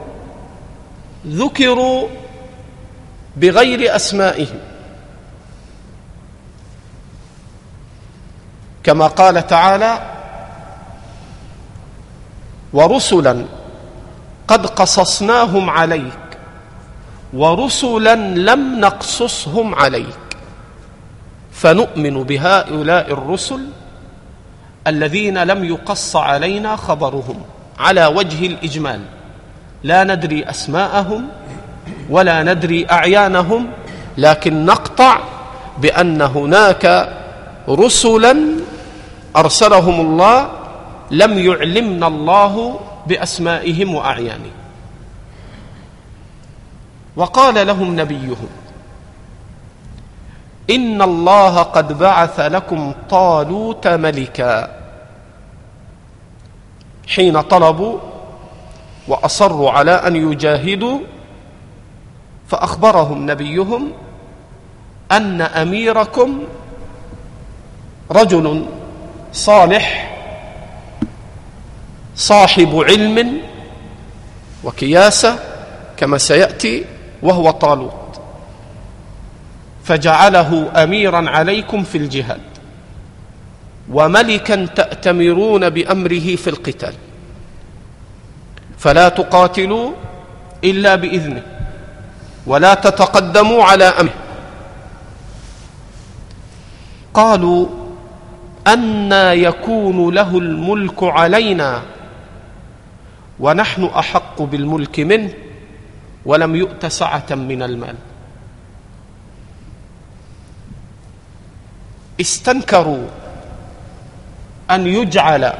[1.28, 2.07] ذكروا
[3.38, 4.60] بغير أسمائهم.
[8.84, 9.93] كما قال تعالى
[12.74, 13.45] ورسلا
[14.47, 16.28] قد قصصناهم عليك
[17.34, 20.28] ورسلا لم نقصصهم عليك.
[21.60, 23.62] فنؤمن بهؤلاء الرسل
[24.88, 27.38] الذين لم يقص علينا خبرهم
[27.80, 29.01] على وجه الإجمال.
[29.84, 31.28] لا ندري أسماءهم
[32.10, 33.68] ولا ندري أعيانهم
[34.18, 35.20] لكن نقطع
[35.78, 37.16] بأن هناك
[37.70, 38.36] رسلا
[39.36, 40.49] أرسلهم الله
[41.12, 44.57] لم يعلمنا الله بأسمائهم وأعيانهم.
[47.16, 48.47] وقال لهم نبيهم
[50.70, 54.80] ان الله قد بعث لكم طالوت ملكا.
[57.07, 57.99] حين طلبوا
[59.07, 60.99] واصروا على ان يجاهدوا
[62.47, 63.91] فاخبرهم نبيهم
[65.11, 66.39] ان اميركم
[68.11, 68.65] رجل
[69.34, 70.15] صالح
[72.15, 73.41] صاحب علم
[74.63, 75.39] وكياسه
[75.97, 76.86] كما سياتي
[77.24, 77.99] وهو طالوت.
[79.89, 82.41] فجعله أميرا عليكم في الجهاد
[83.89, 86.93] وملكا تأتمرون بأمره في القتال.
[88.77, 89.91] فلا تقاتلوا
[90.63, 91.43] إلا بإذنه
[92.47, 94.13] ولا تتقدموا على أمره.
[97.13, 97.67] قالوا
[98.67, 101.81] أنا يكون له الملك علينا
[103.39, 105.33] ونحن أحق بالملك منه
[106.25, 107.95] ولم يؤت سعة من المال.
[112.22, 113.07] استنكروا
[114.72, 115.53] أن يجعل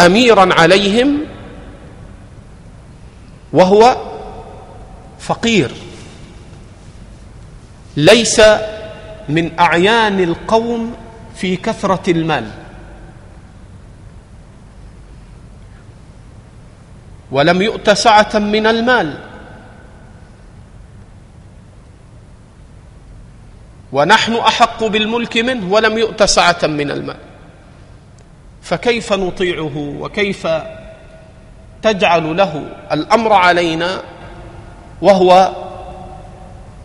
[0.00, 1.18] أميرا عليهم
[3.52, 3.96] وهو
[5.18, 5.70] فقير.
[7.96, 8.40] ليس
[9.28, 10.96] من أعيان القوم
[11.36, 12.50] في كثرة المال.
[17.30, 19.29] ولم يؤت سعة من المال.
[23.92, 27.16] ونحن أحق بالملك منه ولم يؤت سعة من المال.
[28.62, 30.48] فكيف نطيعه وكيف
[31.82, 32.62] تجعل له
[32.92, 34.02] الأمر علينا
[35.02, 35.52] وهو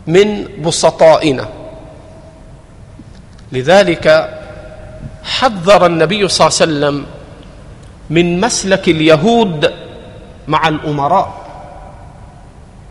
[0.08, 1.49] من بسطائنا؟
[3.51, 4.06] لذلك
[5.24, 7.06] حذر النبي صلى الله عليه وسلم
[8.10, 9.74] من مسلك اليهود
[10.47, 11.45] مع الأمراء.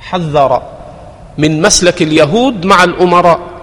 [0.01, 0.63] حذر
[1.39, 3.54] من مسلك اليهود مع الأمراء.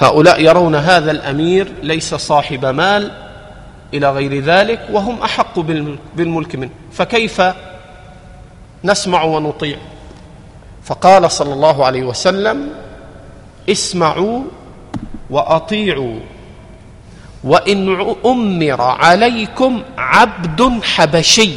[0.00, 3.10] هؤلاء يرون هذا الأمير ليس صاحب مال
[3.94, 5.58] إلى غير ذلك وهم أحق
[6.16, 6.70] بالملك منه.
[6.92, 7.42] فكيف
[8.84, 9.76] نسمع ونطيع؟
[10.82, 12.70] فقال صلى الله عليه وسلم
[13.70, 14.42] اسمعوا
[15.30, 16.20] وأطيعوا
[17.44, 21.54] وإن أمر عليكم عبد حبشي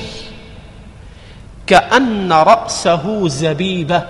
[1.67, 4.03] كأن رأسه زبيبة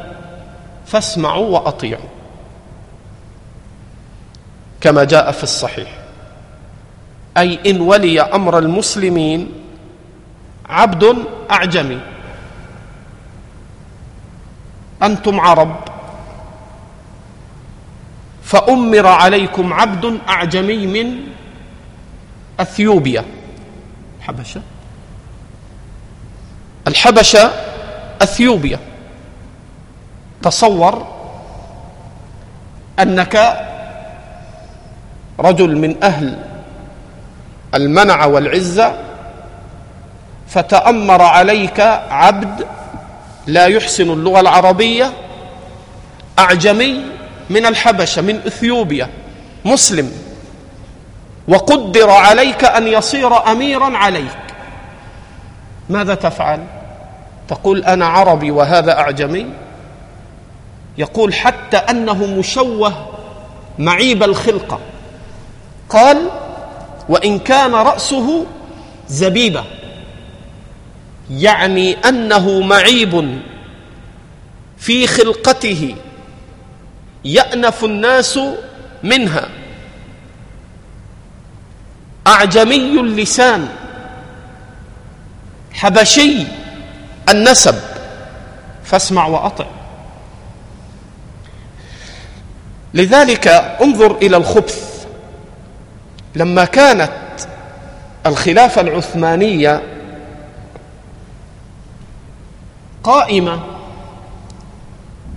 [0.86, 2.13] فاسمعوا وأطيعوا.
[4.84, 5.90] كما جاء في الصحيح.
[7.38, 9.52] أي إن ولي أمر المسلمين
[10.70, 11.16] عبد
[11.52, 12.00] أعجمي.
[15.04, 15.76] أنتم عرب.
[18.44, 21.18] فأمر عليكم عبد أعجمي من
[22.60, 23.26] أثيوبيا.
[24.20, 24.62] الحبشة.
[26.88, 27.52] الحبشة
[28.22, 28.80] أثيوبيا.
[30.42, 31.08] تصور
[33.00, 33.36] أنك
[35.40, 36.38] رجل من أهل
[37.76, 38.96] المنع والعزة
[40.48, 41.80] فتأمر عليك
[42.10, 42.66] عبد
[43.48, 45.12] لا يحسن اللغة العربية
[46.40, 47.02] أعجمي
[47.50, 49.10] من الحبشة من إثيوبيا
[49.66, 50.12] مسلم
[51.48, 54.38] وقدر عليك أن يصير اميرا عليك.
[55.90, 56.60] ماذا تفعل؟
[57.48, 59.46] تقول أنا عربي وهذا أعجمي؟
[60.98, 62.94] يقول حتى أنه مشوه
[63.80, 64.80] معيب الخلقة.
[65.94, 66.30] قال
[67.10, 68.46] وإن كان رأسه
[69.08, 69.64] زبيبة
[71.32, 73.42] يعني أنه معيب
[74.78, 75.96] في خلقته
[77.26, 78.40] يأنف الناس
[79.04, 79.50] منها.
[82.28, 83.68] أعجمي اللسان
[85.74, 86.44] حبشي
[87.30, 87.76] النسب
[88.84, 89.66] فاسمع وأطع.
[92.94, 93.48] لذلك
[93.82, 94.93] انظر إلى الخبث.
[96.36, 97.12] لما كانت
[98.26, 99.82] الخلافة العثمانية
[103.04, 103.60] قائمة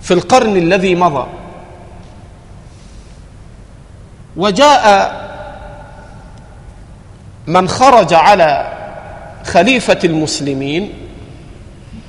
[0.01, 1.27] في القرن الذي مضى
[4.37, 5.17] وجاء
[7.47, 8.73] من خرج على
[9.45, 10.93] خليفة المسلمين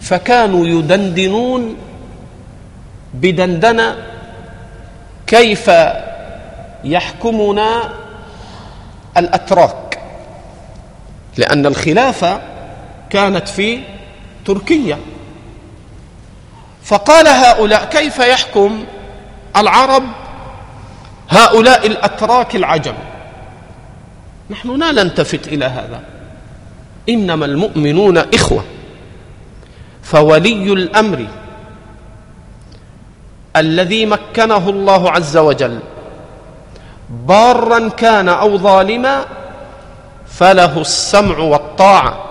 [0.00, 1.76] فكانوا يدندنون
[3.14, 3.96] بدندنة
[5.26, 5.70] كيف
[6.84, 7.92] يحكمنا
[9.18, 10.00] الأتراك
[11.36, 12.40] لأن الخلافه
[13.10, 13.80] كانت في
[14.44, 14.98] تركيا.
[16.84, 18.84] فقال هؤلاء كيف يحكم
[19.56, 20.04] العرب
[21.28, 22.94] هؤلاء الأتراك العجم؟
[24.50, 26.00] نحن لا نلتفت إلى هذا.
[27.08, 28.64] إنما المؤمنون إخوة.
[30.02, 31.26] فولي الأمر
[33.56, 35.80] الذي مكنه الله عز وجل.
[37.10, 39.24] بارا كان أو ظالما
[40.26, 42.24] فله السمع والطاعة.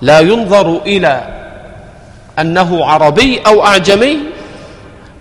[0.00, 1.28] لا ينظر إلى
[2.38, 4.18] أنه عربي أو أعجمي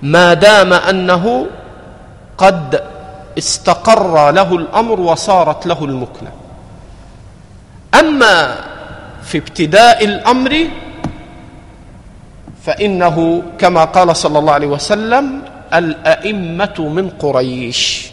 [0.01, 1.45] ما دام أنه
[2.37, 2.83] قد
[3.37, 6.31] استقر له الأمر وصارت له المكنة.
[7.99, 8.55] أما
[9.23, 10.67] في ابتداء الأمر
[12.63, 15.41] فإنه كما قال صلى الله عليه وسلم
[15.73, 18.12] الأئمة من قريش.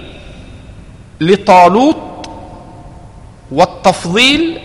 [1.21, 2.29] لطالوت
[3.51, 4.59] والتفضيل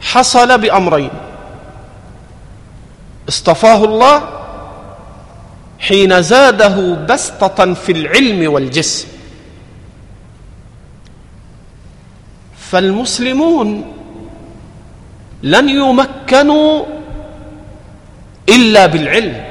[0.00, 1.10] حصل بأمرين.
[3.28, 4.28] اصطفاه الله
[5.78, 9.08] حين زاده بسطة في العلم والجسم.
[12.58, 13.94] فالمسلمون
[15.42, 16.84] لن يمكنوا
[18.48, 19.44] إلا بالعلم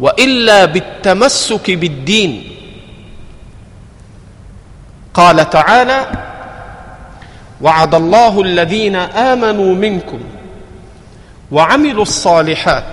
[0.00, 2.55] وإلا بالتمسك بالدين.
[5.16, 6.06] قال تعالى
[7.60, 10.20] وعد الله الذين آمنوا منكم
[11.52, 12.84] وعملوا الصالحات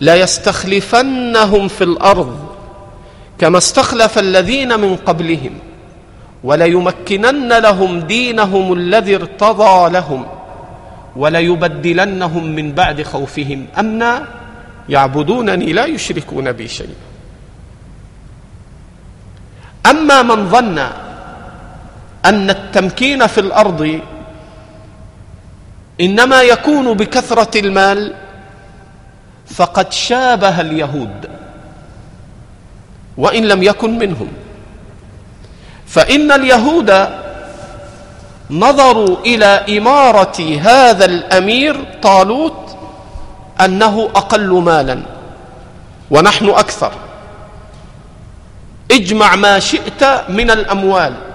[0.00, 2.46] ليستخلفنهم في الأرض
[3.38, 5.50] كما استخلف الذين من قبلهم
[6.44, 10.26] وليمكنن لهم دينهم الذي ارتضى لهم
[11.16, 14.24] وليبدلنهم من بعد خوفهم أمنا
[14.88, 16.94] يعبدونني لا يشركون بي شيئا.
[19.90, 20.86] أما من ظن
[22.26, 24.00] أن التمكين في الأرض
[26.00, 28.14] إنما يكون بكثرة المال
[29.46, 31.30] فقد شابه اليهود
[33.16, 34.28] وإن لم يكن منهم.
[35.86, 37.08] فإن اليهود
[38.50, 42.76] نظروا إلى إمارة هذا الأمير طالوت
[43.60, 45.02] أنه أقل مالا
[46.10, 46.92] ونحن أكثر.
[48.90, 51.25] اجمع ما شئت من الأموال.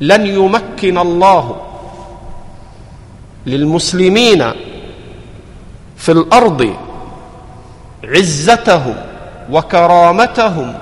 [0.00, 1.56] لن يمكن الله
[3.46, 4.50] للمسلمين
[5.96, 6.74] في الأرض
[8.04, 8.96] عزتهم
[9.50, 10.74] وكرامتهم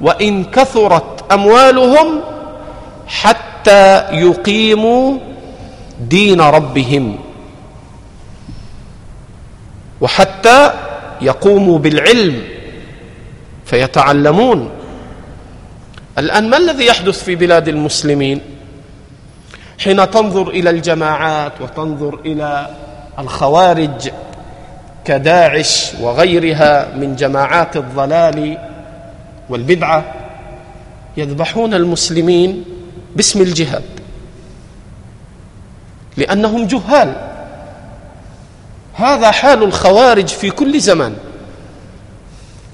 [0.00, 2.20] وإن كثرت أموالهم
[3.06, 5.18] حتى يقيموا
[6.00, 7.18] دين ربهم
[10.06, 10.70] حتى
[11.20, 12.42] يقوموا بالعلم
[13.64, 14.70] فيتعلمون.
[16.18, 18.40] الآن ما الذي يحدث في بلاد المسلمين؟
[19.84, 22.76] حين تنظر إلى الجماعات وتنظر إلى
[23.18, 24.10] الخوارج
[25.04, 28.58] كداعش وغيرها من جماعات الضلال
[29.48, 30.04] والبدعة
[31.16, 32.64] يذبحون المسلمين
[33.16, 33.82] باسم الجهاد
[36.16, 37.14] لأنهم جهال.
[38.94, 41.14] هذا حال الخوارج في كل زمان.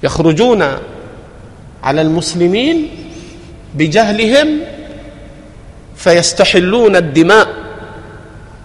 [0.03, 0.63] يخرجون
[1.83, 2.89] على المسلمين
[3.75, 4.47] بجهلهم
[5.99, 7.47] فيستحلون الدماء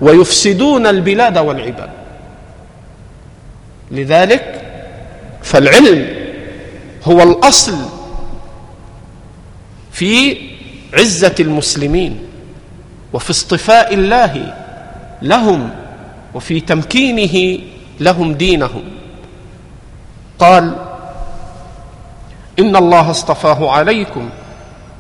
[0.01, 1.91] ويفسدون البلاد والعباد.
[3.91, 4.63] لذلك
[5.43, 6.17] فالعلم
[7.05, 7.77] هو الأصل
[9.93, 10.37] في
[10.95, 12.19] عزة المسلمين
[13.13, 14.55] وفي اصطفاء الله
[15.23, 15.71] لهم
[16.35, 17.65] وفي تمكينه
[18.01, 18.85] لهم دينهم.
[20.39, 20.77] قال
[22.59, 24.31] إن الله اصطفاه عليكم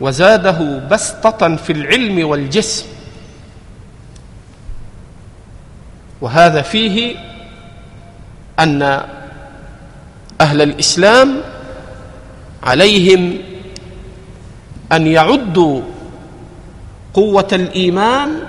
[0.00, 2.86] وزاده بسطة في العلم والجسم.
[6.20, 7.16] وهذا فيه
[8.58, 8.82] أن
[10.40, 11.40] أهل الإسلام
[12.62, 13.38] عليهم
[14.92, 15.82] أن يعدوا
[17.14, 18.40] قوة الإيمان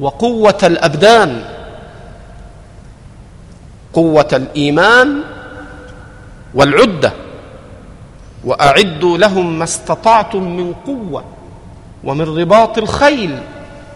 [0.00, 1.42] وقوة الأبدان.
[3.92, 5.20] قوة الإيمان
[6.54, 7.12] والعدة.
[8.44, 11.24] وأعدوا لهم ما استطعتم من قوة
[12.04, 13.38] ومن رباط الخيل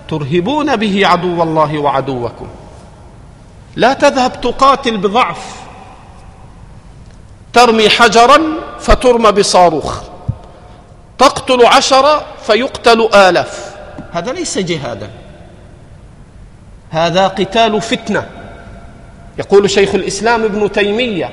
[0.09, 2.47] ترهبون به عدو الله وعدوكم.
[3.77, 5.65] لا تذهب تقاتل بضعف.
[7.53, 8.41] ترمي حجرا
[8.81, 10.03] فترمى بصاروخ.
[11.19, 13.75] تقتل عشرة فيقتل آلاف.
[14.13, 15.11] هذا ليس جهادا.
[16.91, 18.27] هذا قتال فتنة.
[19.39, 21.31] يقول شيخ الإسلام ابن تيمية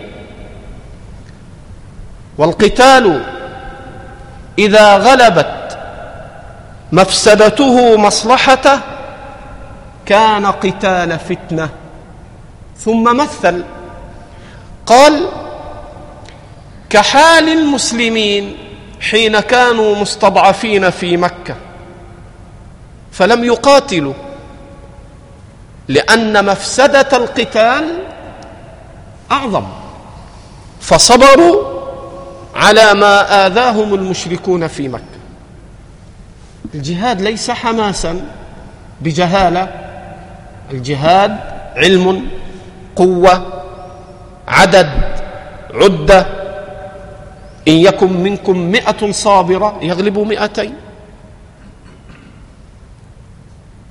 [2.42, 3.24] والقتال
[4.60, 5.78] إذا غلبت
[6.92, 8.80] مفسدته مصلحته
[10.06, 11.70] كان قتال فتنة
[12.78, 13.64] ثم مثل.
[14.86, 15.28] قال
[16.90, 18.58] كحال المسلمين
[19.02, 21.56] حين كانوا مستضعفين في مكة
[23.12, 24.14] فلم يقاتلوا
[25.88, 28.04] لأن مفسدة القتال
[29.32, 29.66] أعظم
[30.82, 31.71] فصبروا
[32.56, 35.04] على ما آذاهم المشركون في مكة.
[36.76, 38.22] الجهاد ليس حماسا
[39.02, 39.68] بجهالة.
[40.72, 41.38] الجهاد
[41.76, 42.28] علم
[42.96, 43.64] قوة
[44.48, 44.90] عدد
[45.74, 46.26] عدة.
[47.68, 50.74] إن يكن منكم مئة صابرة يغلبوا مئتين.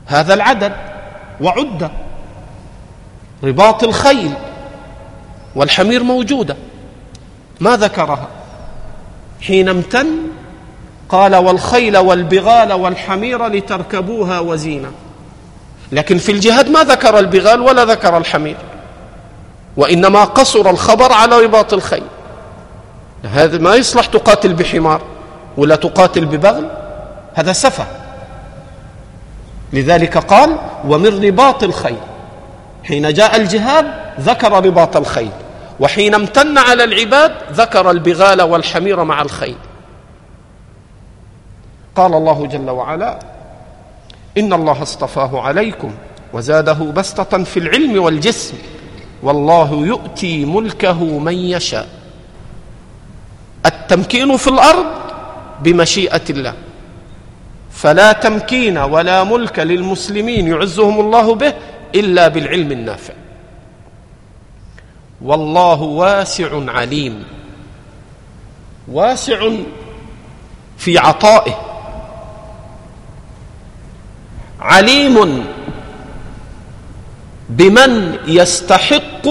[0.06, 0.72] هذا العدد
[1.40, 1.90] وعدة.
[3.44, 4.32] رباط الخيل
[5.54, 6.56] والحمير موجودة.
[7.61, 8.28] ما ذكرها؟
[9.41, 10.07] حين امتن
[11.09, 14.93] قال والخيل والبغال والحمير لتركبوها وزينه
[15.93, 18.57] لكن في الجهاد ما ذكر البغال ولا ذكر الحمير
[19.76, 22.03] وإنما قصر الخبر على رباط الخيل.
[23.24, 25.03] هذا ما يصلح تقاتل بحمار
[25.57, 26.70] ولا تقاتل ببغل
[27.34, 27.86] هذا سفه.
[29.72, 30.57] لذلك قال
[30.88, 32.01] ومن رباط الخيل.
[32.84, 33.86] حين جاء الجهاد
[34.20, 35.30] ذكر رباط الخيل.
[35.80, 39.56] وحين امتن على العباد ذكر البغال والحمير مع الخيل.
[41.96, 43.18] قال الله جل وعلا
[44.38, 45.94] إن الله اصطفاه عليكم
[46.32, 48.56] وزاده بسطة في العلم والجسم
[49.22, 51.88] والله يؤتي ملكه من يشاء.
[53.66, 54.86] التمكين في الأرض
[55.60, 56.54] بمشيئة الله.
[57.70, 61.54] فلا تمكين ولا ملك للمسلمين يعزهم الله به
[61.94, 63.14] إلا بالعلم النافع.
[65.22, 67.24] والله واسع عليم.
[68.88, 69.50] واسع
[70.78, 71.58] في عطائه.
[74.60, 75.44] عليم
[77.48, 79.28] بمن يستحق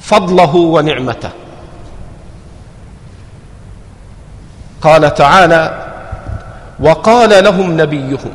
[0.00, 1.30] فضله ونعمته.
[4.82, 5.86] قال تعالى
[6.80, 8.32] وقال لهم نبيهم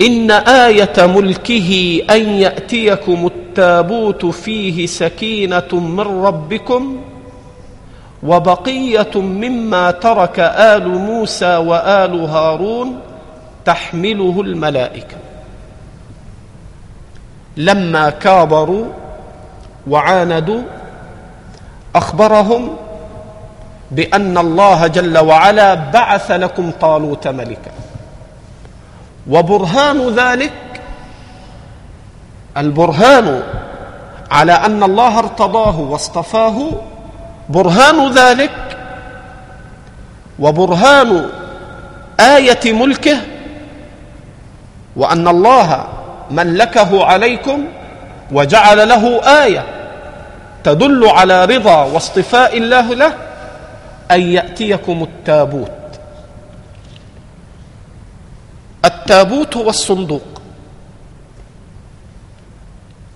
[0.00, 6.96] إن آية ملكه أن يأتيكم التابوت فيه سكينة من ربكم
[8.22, 13.00] وبقية مما ترك آل موسى وآل هارون
[13.64, 15.16] تحمله الملائكة.
[17.56, 18.86] لما كابروا
[19.86, 20.62] وعاندوا
[21.94, 22.76] أخبرهم
[23.90, 27.70] بأن الله جل وعلا بعث لكم طالوت ملكا.
[29.30, 30.52] وبرهان ذلك
[32.56, 33.42] البرهان
[34.30, 36.70] على أن الله ارتضاه واصطفاه
[37.48, 38.78] برهان ذلك
[40.38, 41.28] وبرهان
[42.20, 43.16] آية ملكه
[44.96, 45.84] وأن الله
[46.30, 47.64] ملكه عليكم
[48.32, 49.64] وجعل له آية
[50.64, 53.12] تدل على رضا واصطفاء الله له
[54.10, 55.70] أن يأتيكم التابوت.
[58.84, 60.33] التابوت هو الصندوق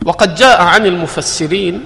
[0.08, 1.84] وقد جاء عن المفسرين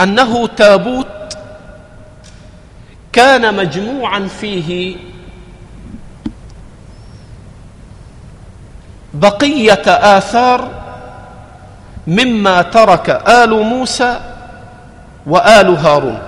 [0.00, 1.38] أنه تابوت
[3.12, 4.96] كان مجموعا فيه
[9.14, 9.82] بقية
[10.18, 10.70] آثار
[12.06, 14.20] مما ترك آل موسى
[15.26, 16.18] وآل هارون.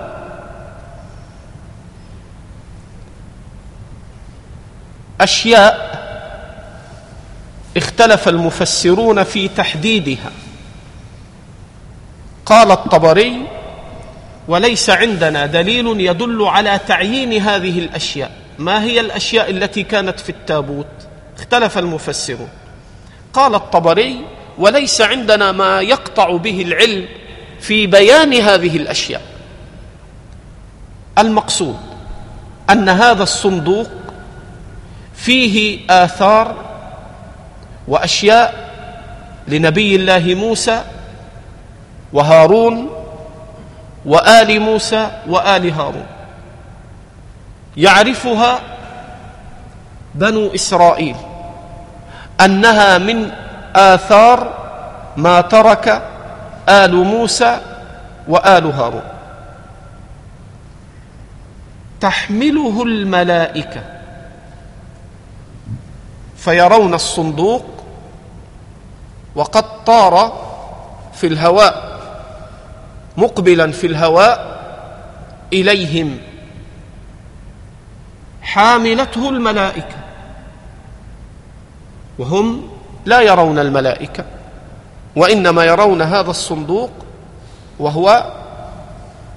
[5.20, 5.90] أشياء
[7.80, 10.30] اختلف المفسرون في تحديدها.
[12.46, 13.46] قال الطبري
[14.48, 18.30] وليس عندنا دليل يدل على تعيين هذه الأشياء.
[18.58, 20.86] ما هي الأشياء التي كانت في التابوت؟
[21.38, 22.48] اختلف المفسرون.
[23.32, 24.20] قال الطبري
[24.58, 27.08] وليس عندنا ما يقطع به العلم
[27.60, 29.22] في بيان هذه الأشياء.
[31.18, 31.76] المقصود
[32.70, 33.90] أن هذا الصندوق
[35.14, 36.69] فيه آثار
[37.90, 38.54] وأشياء
[39.48, 40.82] لنبي الله موسى
[42.12, 42.90] وهارون
[44.06, 46.06] وآل موسى وآل هارون.
[47.76, 48.60] يعرفها
[50.14, 51.16] بنو إسرائيل
[52.40, 53.30] أنها من
[53.76, 54.54] آثار
[55.16, 56.02] ما ترك
[56.68, 57.58] آل موسى
[58.28, 59.02] وآل هارون.
[62.00, 63.82] تحمله الملائكة.
[66.36, 67.64] فيرون الصندوق
[69.40, 70.32] وقد طار
[71.12, 72.00] في الهواء
[73.16, 74.60] مقبلا في الهواء
[75.52, 76.18] إليهم.
[78.42, 79.96] حاملته الملائكة.
[82.18, 82.68] وهم
[83.04, 84.24] لا يرون الملائكة
[85.16, 86.90] وإنما يرون هذا الصندوق
[87.78, 88.32] وهو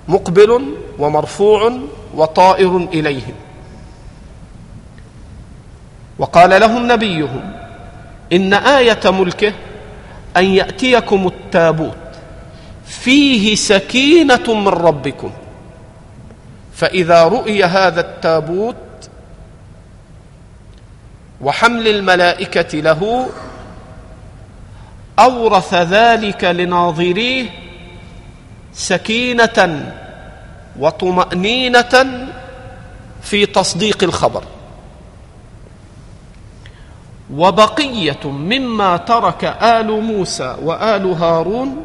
[0.08, 1.80] مقبل ومرفوع
[2.16, 3.36] وطائر إليهم.
[6.20, 7.54] وقال لهم نبيهم
[8.34, 9.54] إن آية ملكه
[10.38, 11.98] أن يأتيكم التابوت.
[12.86, 15.32] فيه سكينة من ربكم.
[16.74, 18.76] فإذا رؤي هذا التابوت
[21.42, 23.30] وحمل الملائكة له
[25.20, 27.50] أورث ذلك لناظريه
[28.74, 29.92] سكينة
[30.80, 32.28] وطمأنينة
[33.22, 34.44] في تصديق الخبر.
[37.36, 41.84] وبقية مما ترك آل موسى وآل هارون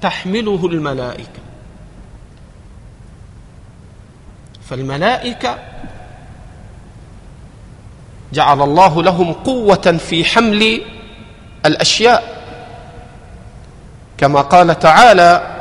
[0.00, 1.40] تحمله الملائكة.
[4.70, 5.58] فالملائكة
[8.32, 10.80] جعل الله لهم قوة في حمل
[11.66, 12.38] الأشياء.
[14.18, 15.58] كما قال تعالى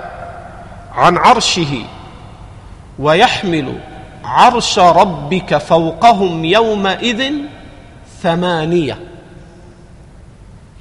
[0.94, 1.84] عن عرشه
[3.00, 3.80] ويحمل
[4.24, 7.34] عرش ربك فوقهم يومئذ
[8.24, 9.00] ثمانيه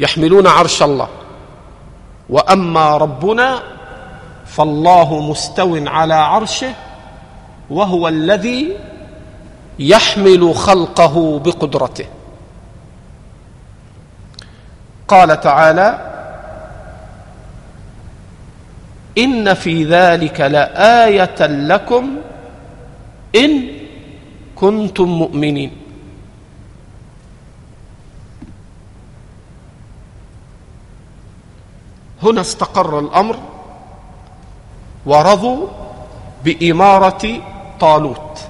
[0.00, 1.08] يحملون عرش الله.
[2.28, 3.62] وأما ربنا
[4.46, 6.72] فالله مستو على عرشه
[7.70, 8.76] وهو الذي
[9.78, 12.06] يحمل خلقه بقدرته.
[15.08, 16.12] قال تعالى
[19.18, 22.16] إن في ذلك لآية لكم
[23.36, 23.62] إن
[24.56, 25.85] كنتم مؤمنين.
[32.26, 33.36] هنا استقر الأمر
[35.06, 35.66] ورضوا
[36.44, 37.40] بإمارة
[37.80, 38.40] طالوت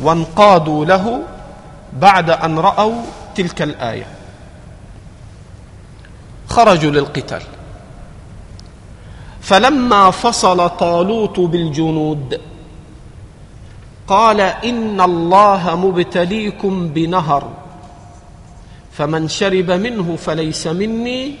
[0.00, 1.22] وانقادوا له
[1.92, 3.02] بعد أن رأوا
[3.34, 4.06] تلك الآية.
[6.48, 7.42] خرجوا للقتال.
[9.40, 12.40] فلما فصل طالوت بالجنود
[14.08, 17.48] قال إن الله مبتليكم بنهر
[18.92, 21.34] فمن شرب منه فليس مني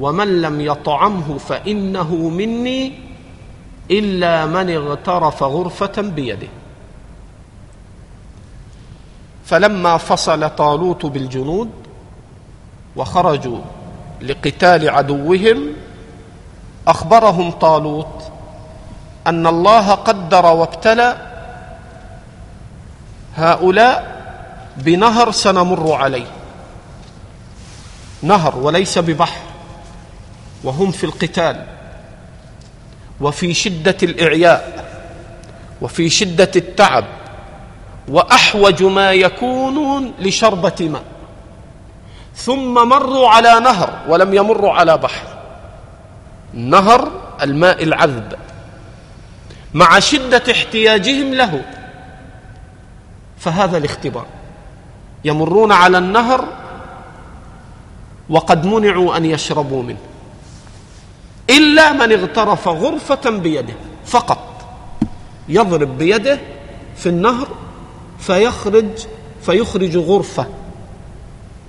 [0.00, 2.92] ومن لم يطعمه فإنه مني
[3.90, 6.48] إلا من اغترف غرفة بيده.
[9.44, 11.70] فلما فصل طالوت بالجنود
[12.96, 13.58] وخرجوا
[14.22, 15.72] لقتال عدوهم
[16.88, 18.32] أخبرهم طالوت
[19.26, 21.16] أن الله قدر وابتلى
[23.36, 24.14] هؤلاء
[24.76, 26.26] بنهر سنمر عليه.
[28.22, 29.43] نهر وليس ببحر.
[30.64, 31.64] وهم في القتال
[33.20, 34.84] وفي شدة الإعياء
[35.82, 37.04] وفي شدة التعب
[38.08, 41.02] وأحوج ما يكونون لشربة ماء
[42.36, 45.26] ثم مروا على نهر ولم يمروا على بحر.
[46.54, 47.12] نهر
[47.42, 48.34] الماء العذب
[49.74, 51.64] مع شدة احتياجهم له.
[53.38, 54.26] فهذا الاختبار.
[55.24, 56.44] يمرون على النهر
[58.28, 60.13] وقد منعوا أن يشربوا منه.
[61.50, 63.74] إلا من اغترف غرفة بيده
[64.06, 64.50] فقط.
[65.48, 66.40] يضرب بيده
[66.96, 67.48] في النهر
[68.18, 69.06] فيخرج
[69.42, 70.46] فيخرج غرفة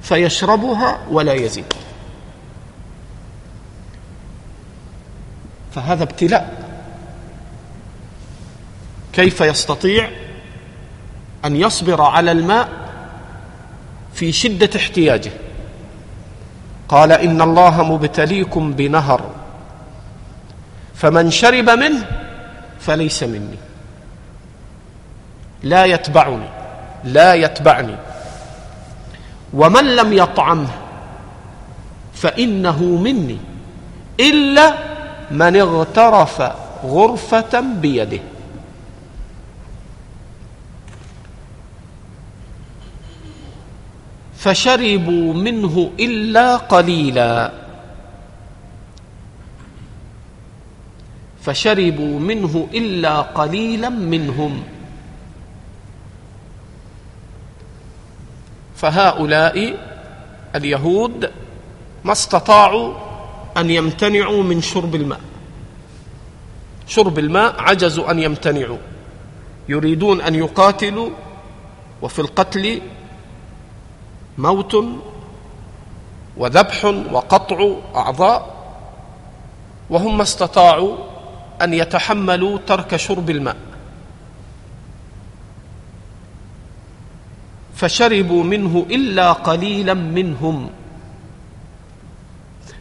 [0.01, 1.73] فيشربها ولا يزيد.
[5.75, 6.65] فهذا ابتلاء.
[9.13, 10.09] كيف يستطيع
[11.45, 12.69] أن يصبر على الماء
[14.13, 15.31] في شدة احتياجه؟
[16.89, 19.31] قال إن الله مبتليكم بنهر.
[21.05, 22.05] فمن شرب منه
[22.79, 23.57] فليس مني.
[25.63, 26.49] لا يتبعني
[27.03, 27.95] لا يتبعني.
[29.53, 30.67] ومن لم يطعمه
[32.13, 33.37] فإنه مني
[34.19, 34.73] إلا
[35.31, 36.51] من اغترف
[36.83, 38.19] غرفة بيده.
[44.37, 47.51] فشربوا منه إلا قليلا.
[51.45, 54.63] فشربوا منه إلا قليلا منهم.
[58.75, 59.77] فهؤلاء
[60.55, 61.31] اليهود
[62.03, 62.93] ما استطاعوا
[63.57, 65.21] أن يمتنعوا من شرب الماء.
[66.87, 68.77] شرب الماء عجزوا أن يمتنعوا.
[69.69, 71.09] يريدون أن يقاتلوا
[72.01, 72.81] وفي القتل
[74.37, 74.75] موت
[76.37, 78.55] وذبح وقطع أعضاء
[79.89, 81.14] وهم ما استطاعوا
[81.61, 83.55] أن يتحملوا ترك شرب الماء.
[87.75, 90.69] فشربوا منه إلا قليلا منهم.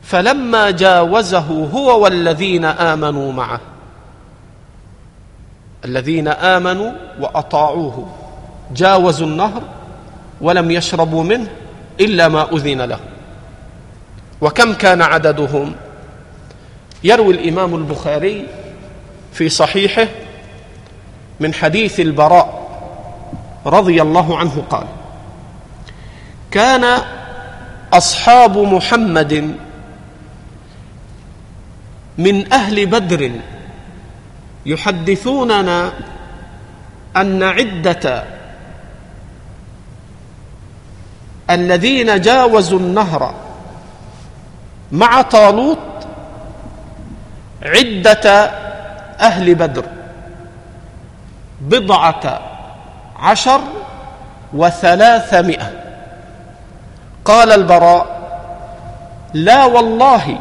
[0.03, 3.61] فلما جاوزه هو والذين آمنوا معه
[5.85, 8.15] الذين آمنوا وأطاعوه
[8.75, 9.63] جاوزوا النهر
[10.41, 11.49] ولم يشربوا منه
[12.01, 13.01] إلا ما أذن له.
[14.41, 15.75] وكم كان عددهم؟
[17.05, 18.47] يروي الإمام البخاري
[19.35, 20.07] في صحيحه
[21.41, 22.65] من حديث البراء
[23.67, 24.87] رضي الله عنه قال
[26.51, 27.03] كان
[27.93, 29.57] أصحاب محمد
[32.19, 33.33] من أهل بدر
[34.67, 35.93] يحدثوننا
[37.17, 38.25] أن عدة
[41.51, 43.35] الذين جاوزوا النهر
[44.93, 45.79] مع طالوت
[47.63, 48.64] عدة
[49.21, 49.85] أهل بدر.
[51.61, 52.41] بضعة
[53.17, 53.61] عشر
[54.55, 55.85] وثلاثمائة.
[57.25, 58.15] قال البراء
[59.35, 60.39] لا والله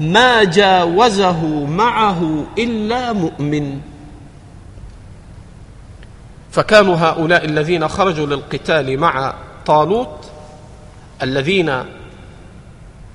[0.00, 3.80] ما جاوزه معه إلا مؤمن.
[6.50, 9.34] فكانوا هؤلاء الذين خرجوا للقتال مع
[9.66, 10.30] طالوت
[11.22, 11.84] الذين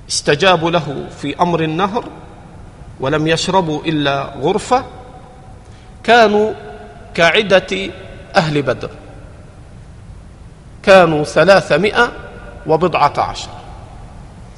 [0.08, 2.04] استجابوا له في أمر النهر
[3.00, 4.84] ولم يشربوا إلا غرفة
[6.04, 6.52] كانوا
[7.14, 7.90] كعدة
[8.36, 8.90] أهل بدر.
[10.82, 12.12] كانوا ثلاثمائة
[12.66, 13.48] وبضعة عشر.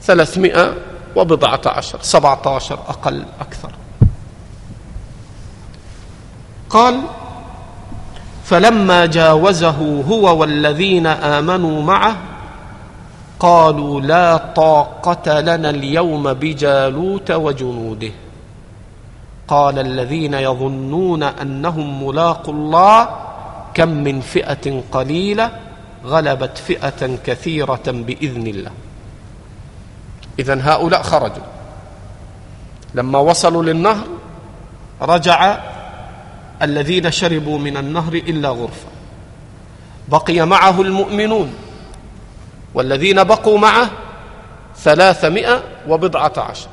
[0.02, 0.74] ثلاثمائة
[1.16, 1.98] وبضعة عشر.
[2.02, 3.70] سبعه عشر أقل أكثر.
[6.70, 7.02] قال
[8.44, 12.16] فلما جاوزه هو والذين آمنوا معه
[13.40, 18.10] قالوا لا طاقة لنا اليوم بجالوت وجنوده.
[19.48, 23.08] قال الذين يظنون أنهم ملاقوا الله
[23.74, 25.50] كم من فئة قليلة
[26.04, 28.70] غلبت فئة كثيرة بإذن الله.
[30.38, 31.44] اذا هؤلاء خرجوا.
[32.94, 34.06] لما وصلوا للنهر
[35.02, 35.58] رجع
[36.62, 38.88] الذين شربوا من النهر إلا غرفة.
[40.08, 41.54] بقي معه المؤمنون
[42.74, 43.90] والذين بقوا معه
[44.76, 46.68] ثلاثمائة وبضعة عشر.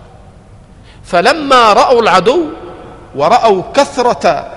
[1.03, 2.45] فلما رأوا العدو
[3.15, 4.51] ورأوا كثرة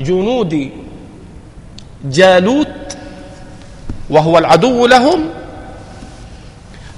[0.00, 0.70] جنود
[2.04, 2.96] جالوت
[4.10, 5.24] وهو العدو لهم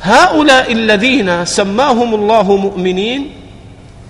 [0.03, 3.33] هؤلاء الذين سماهم الله مؤمنين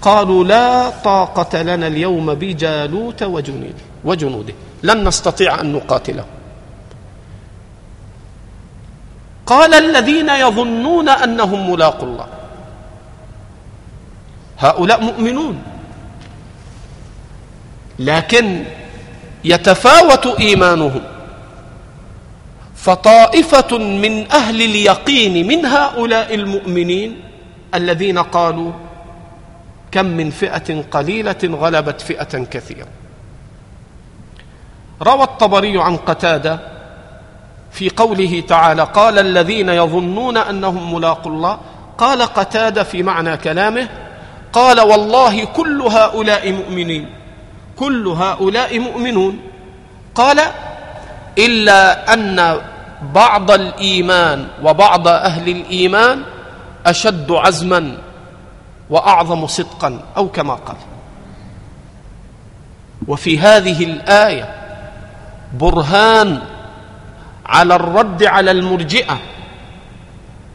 [0.02, 6.24] قالوا لا طاقة لنا اليوم بجالوت وجنوده وجنوده لن نستطيع أن نقاتله.
[9.46, 12.26] قال الذين يظنون أنهم ملاقوا الله
[14.58, 15.62] هؤلاء مؤمنون.
[17.98, 18.64] لكن
[19.44, 21.02] يتفاوت إيمانهم.
[22.76, 27.20] فطائفة من أهل اليقين من هؤلاء المؤمنين
[27.74, 28.72] الذين قالوا
[29.90, 32.88] كم من فئة قليلة غلبت فئة كثيرة.
[35.02, 36.60] روى الطبري عن قتادة
[37.72, 41.58] في قوله تعالى قال الذين يظنون أنهم ملاقوا الله
[41.98, 43.88] قال قتادة في معنى كلامه
[44.52, 47.06] قال والله كل هؤلاء مؤمنين.
[47.76, 49.40] كل هؤلاء مؤمنون.
[50.14, 50.40] قال
[51.38, 52.60] إلا أن
[53.14, 56.22] بعض الإيمان وبعض أهل الإيمان
[56.86, 57.98] أشد عزما
[58.90, 60.76] وأعظم صدقا أو كما قال.
[63.08, 64.54] وفي هذه الآية
[65.60, 66.40] برهان
[67.46, 69.18] على الرد على المرجئة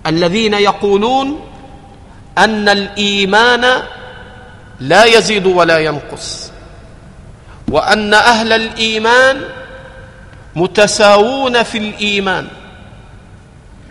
[0.07, 1.39] الذين يقولون
[2.37, 3.83] أن الإيمان
[4.79, 6.51] لا يزيد ولا ينقص
[7.67, 9.41] وأن أهل الإيمان
[10.55, 12.47] متساوون في الإيمان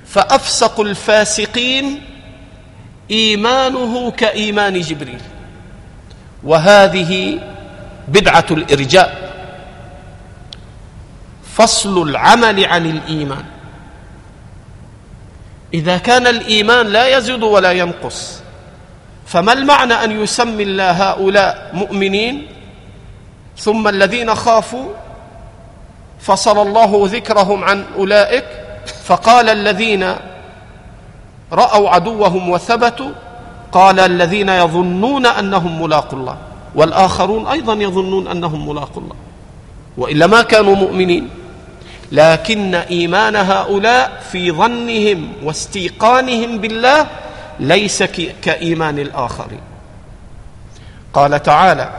[0.07, 2.03] فأفسق الفاسقين
[3.11, 5.21] إيمانه كإيمان جبريل.
[6.45, 7.41] وهذه
[8.09, 9.33] بدعة الإرجاء
[11.55, 13.45] فصل العمل عن الإيمان.
[15.75, 18.41] إذا كان الإيمان لا يزيد ولا ينقص
[19.27, 22.47] فما المعنى أن يسمي الله هؤلاء مؤمنين؟
[23.57, 24.89] ثم الذين خافوا
[26.21, 28.45] فصل الله ذكرهم عن أولئك
[29.05, 30.15] فقال الذين
[31.53, 33.11] رأوا عدوهم وثبتوا
[33.73, 36.37] قال الذين يظنون أنهم ملاقوا الله
[36.75, 39.17] والآخرون أيضا يظنون أنهم ملاقوا الله
[39.99, 41.29] وإلا ما كانوا مؤمنين.
[42.13, 47.07] لكن إيمان هؤلاء في ظنهم واستيقانهم بالله
[47.61, 48.03] ليس
[48.43, 49.61] كإيمان الآخرين.
[51.13, 51.91] قال تعالى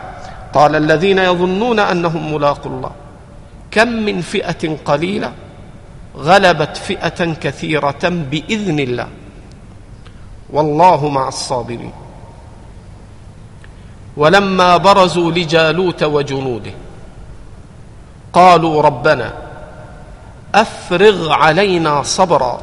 [0.53, 2.91] قال الذين يظنون أنهم ملاقوا الله
[3.72, 5.32] كم من فئة قليلة
[6.18, 9.07] غلبت فئة كثيرة بإذن الله.
[10.49, 11.93] والله مع الصابرين.
[14.18, 16.72] ولما برزوا لجالوت وجنوده
[18.34, 19.34] قالوا ربنا
[20.56, 22.62] أفرغ علينا صبرا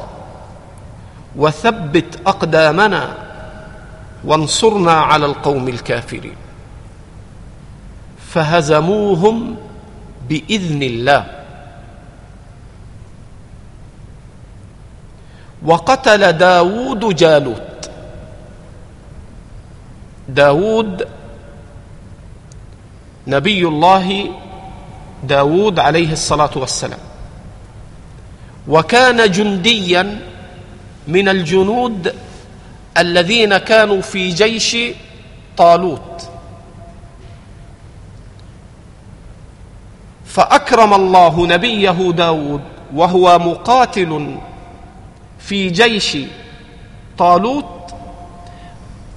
[1.35, 3.17] وثبت أقدامنا
[4.25, 6.35] وانصرنا على القوم الكافرين.
[8.29, 9.55] فهزموهم
[10.29, 11.25] بإذن الله.
[15.65, 17.91] وقتل داود جالوت.
[20.29, 21.07] داود
[23.27, 24.31] نبي الله
[25.23, 27.10] داود عليه الصلاة والسلام.
[28.67, 30.19] وكان جنديا
[31.07, 32.15] من الجنود
[32.97, 34.77] الذين كانوا في جيش
[35.57, 36.29] طالوت.
[40.25, 42.61] فأكرم الله نبيه داود
[42.95, 44.37] وهو مقاتل
[45.39, 46.17] في جيش
[47.17, 47.93] طالوت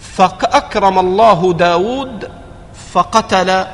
[0.01, 2.31] فأكرم الله داود
[2.93, 3.65] فقتل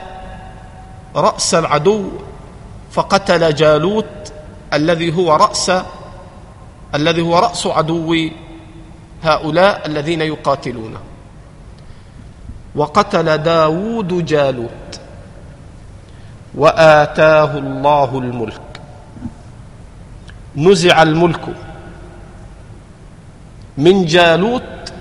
[1.17, 2.11] رأس العدو
[2.93, 4.20] فقتل جالوت
[4.73, 5.73] الذي هو رأس
[6.95, 8.29] الذي هو رأس عدو
[9.23, 10.99] هؤلاء الذين يقاتلونه
[12.75, 15.01] وقتل داود جالوت
[16.55, 18.61] وآتاه الله الملك.
[20.57, 21.41] نزع الملك
[23.79, 24.93] من جالوت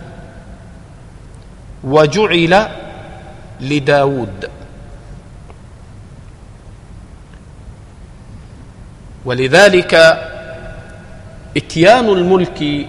[1.84, 2.68] وجعل
[3.62, 4.50] لداود
[9.30, 9.94] ولذلك
[11.58, 12.88] إتيان الملك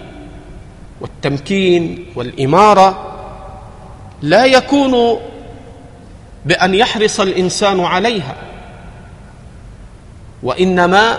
[1.01, 3.13] والتمكين والإمارة
[4.23, 5.21] لا يكون
[6.47, 8.35] بأن يحرص الإنسان عليها
[10.43, 11.19] وإنما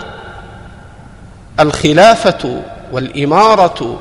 [1.60, 2.62] الخلافة
[2.92, 4.00] والإمارة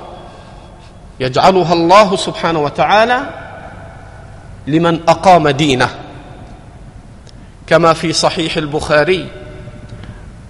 [1.20, 3.20] يجعلها الله سبحانه وتعالى
[4.68, 5.90] لمن أقام دينه
[7.68, 9.28] كما في صحيح البخاري.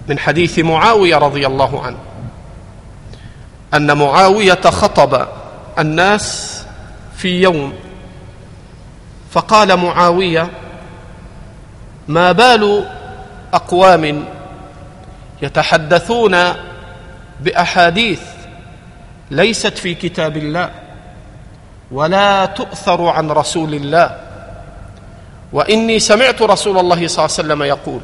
[0.07, 1.97] من حديث معاوية رضي الله عنه
[3.73, 5.27] أن معاوية خطب
[5.79, 6.57] الناس
[7.17, 7.73] في يوم
[9.31, 10.49] فقال معاوية
[12.07, 12.89] ما بال
[13.53, 14.25] أقوام
[15.41, 16.37] يتحدثون
[17.41, 18.21] بأحاديث
[19.31, 20.69] ليست في كتاب الله
[21.91, 24.17] ولا تؤثر عن رسول الله؟
[25.53, 28.01] وإني سمعت رسول الله صلى الله عليه وسلم يقول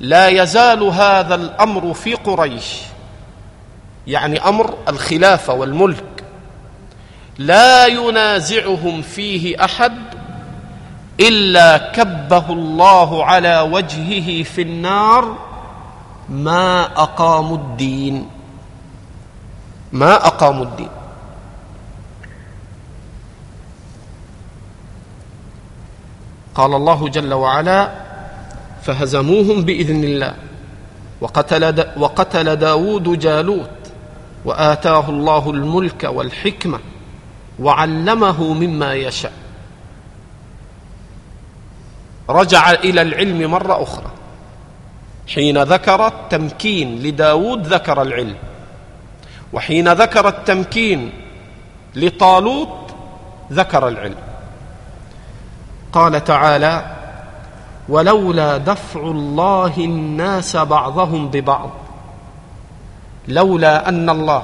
[0.00, 2.76] لا يزال هذا الأمر في قريش.
[4.06, 6.24] يعني أمر الخلافه والملك.
[7.38, 9.96] لا ينازعهم فيه أحد
[11.20, 15.36] إلا كبه الله على وجهه في النار.
[16.28, 18.30] ما أقاموا الدين.
[19.92, 20.88] ما أقاموا الدين.
[26.54, 28.09] قال الله جل وعلا
[28.82, 30.34] فهزموهم بإذن الله.
[31.20, 33.70] وقتل, وقتل داود جالوت
[34.44, 36.78] وآتاه الله الملك والحكمة
[37.60, 39.32] وعلمه مما يشاء.
[42.28, 44.10] رجع إلى العلم مرة أخرى.
[45.34, 48.36] حين ذكر التمكين لداود ذكر العلم.
[49.52, 51.12] وحين ذكر التمكين
[51.96, 52.94] لطالوت
[53.52, 54.18] ذكر العلم.
[55.92, 56.96] قال تعالى
[57.90, 61.70] ولولا دفع الله الناس بعضهم ببعض.
[63.28, 64.42] لولا أن الله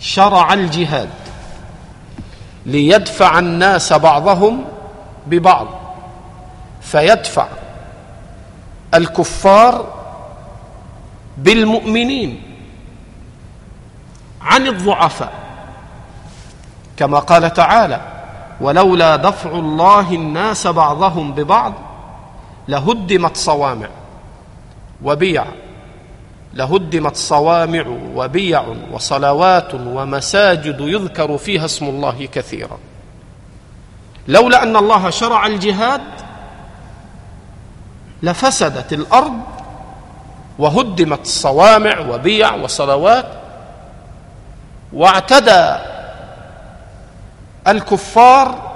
[0.00, 1.10] شرع الجهاد
[2.66, 4.64] ليدفع الناس بعضهم
[5.26, 5.66] ببعض.
[6.80, 7.46] فيدفع
[8.94, 9.86] الكفار
[11.38, 12.42] بالمؤمنين
[14.42, 15.32] عن الضعفاء.
[16.96, 18.00] كما قال تعالى
[18.60, 21.72] ولولا دفع الله الناس بعضهم ببعض
[22.68, 23.88] لهدمت صوامع
[25.02, 25.44] وبيع
[26.54, 27.84] لهدمت صوامع
[28.14, 32.78] وبيع وصلوات ومساجد يذكر فيها اسم الله كثيرا.
[34.28, 36.02] لولا أن الله شرع الجهاد
[38.22, 39.40] لفسدت الأرض
[40.58, 43.26] وهدمت صوامع وبيع وصلوات
[44.92, 45.76] واعتدى
[47.68, 48.70] الكفار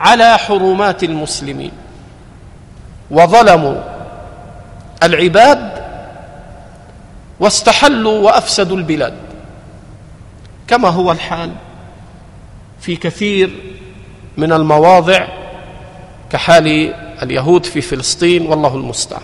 [0.00, 1.72] على حرمات المسلمين.
[3.10, 3.82] وظلموا
[5.02, 5.84] العباد
[7.40, 9.14] واستحلوا وأفسدوا البلاد.
[10.68, 11.52] كما هو الحال
[12.80, 13.50] في كثير
[14.36, 15.26] من المواضع
[16.30, 19.22] كحال اليهود في فلسطين والله المستعان.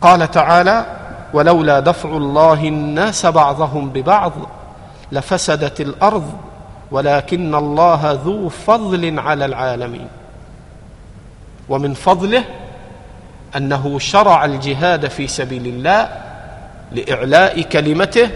[0.00, 0.86] قال تعالى
[1.32, 4.32] ولولا دفع الله الناس بعضهم ببعض
[5.12, 6.32] لفسدت الأرض
[6.90, 10.08] ولكن الله ذو فضل على العالمين.
[11.68, 12.44] ومن فضله
[13.56, 16.08] أنه شرع الجهاد في سبيل الله
[16.92, 18.30] لإعلاء كلمته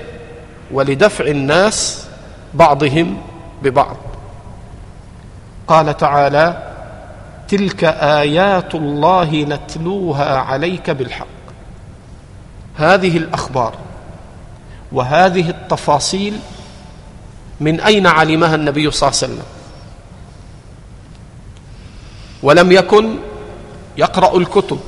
[0.71, 2.07] ولدفع الناس
[2.55, 3.17] بعضهم
[3.63, 3.97] ببعض.
[5.69, 6.73] قال تعالى
[7.49, 11.27] تلك آيات الله نتلوها عليك بالحق.
[12.77, 13.75] هذه الأخبار
[14.93, 16.39] وهذه التفاصيل
[17.61, 19.47] من أين علمها النبي صلى الله عليه وسلم؟
[22.43, 23.17] ولم يكن
[23.97, 24.81] يقرأ الكتب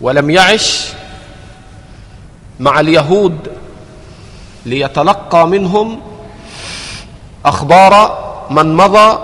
[0.00, 0.88] ولم يعش
[2.60, 3.38] مع اليهود
[4.66, 6.00] ليتلقى منهم
[7.44, 9.18] أخبار من مضى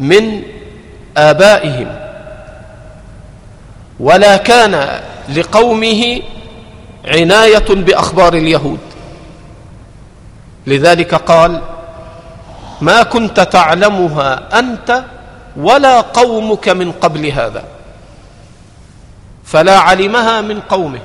[0.00, 0.42] من
[1.16, 1.98] آبائهم.
[4.00, 6.22] ولا كان لقومه
[7.04, 8.78] عناية بأخبار اليهود.
[10.66, 11.60] لذلك قال
[12.80, 15.04] ما كنت تعلمها أنت
[15.56, 17.64] ولا قومك من قبل هذا
[19.44, 21.00] فلا علمها من قومه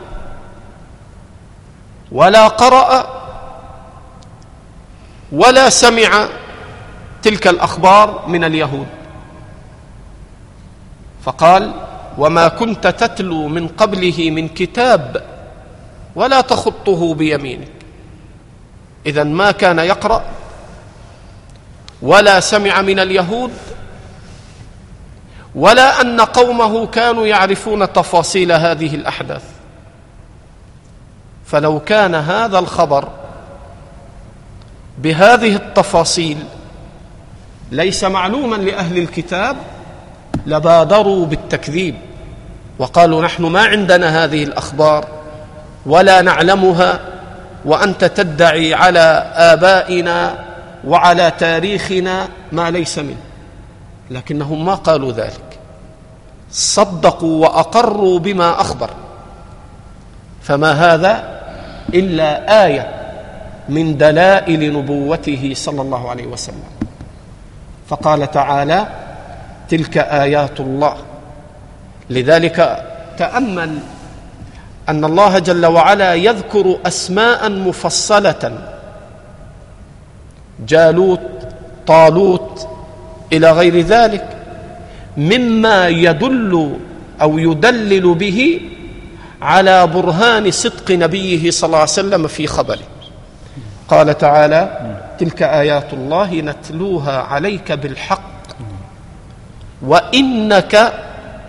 [2.12, 3.18] ولا قرأ
[5.32, 6.28] ولا سمع
[7.22, 8.88] تلك الأخبار من اليهود
[11.24, 11.72] فقال
[12.18, 15.24] وما كنت تتلو من قبله من كتاب
[16.16, 17.77] ولا تخطه بيمينك
[19.08, 20.24] إذا ما كان يقرأ
[22.02, 23.52] ولا سمع من اليهود
[25.56, 29.44] ولا أن قومه كانوا يعرفون تفاصيل هذه الأحداث.
[31.46, 33.08] فلو كان هذا الخبر
[34.98, 36.38] بهذه التفاصيل
[37.72, 39.58] ليس معلوما لأهل الكتاب
[40.46, 41.96] لبادروا بالتكذيب
[42.80, 45.08] وقالوا نحن ما عندنا هذه الأخبار
[45.86, 47.00] ولا نعلمها
[47.68, 50.45] وأنت تدعي على آبائنا
[50.88, 53.23] وعلى تاريخنا ما ليس منه.
[54.11, 55.60] لكنهم ما قالوا ذلك.
[56.52, 58.89] صدقوا وأقروا بما أخبر.
[60.41, 61.41] فما هذا
[61.94, 62.94] إلا آية
[63.69, 66.64] من دلائل نبوته صلى الله عليه وسلم.
[67.88, 68.88] فقال تعالى
[69.69, 70.95] تلك آيات الله.
[72.10, 72.85] لذلك
[73.18, 73.80] تأمل
[74.90, 78.58] أن الله جل وعلا يذكر أسماء مفصلة.
[80.68, 81.20] جالوت
[81.88, 82.68] طالوت
[83.34, 84.28] إلى غير ذلك
[85.18, 86.78] مما يدل
[87.22, 88.62] أو يدلل به
[89.42, 92.88] على برهان صدق نبيه صلى الله عليه وسلم في خبره.
[93.88, 98.32] قال تعالى تلك آيات الله نتلوها عليك بالحق
[99.82, 100.94] وإنك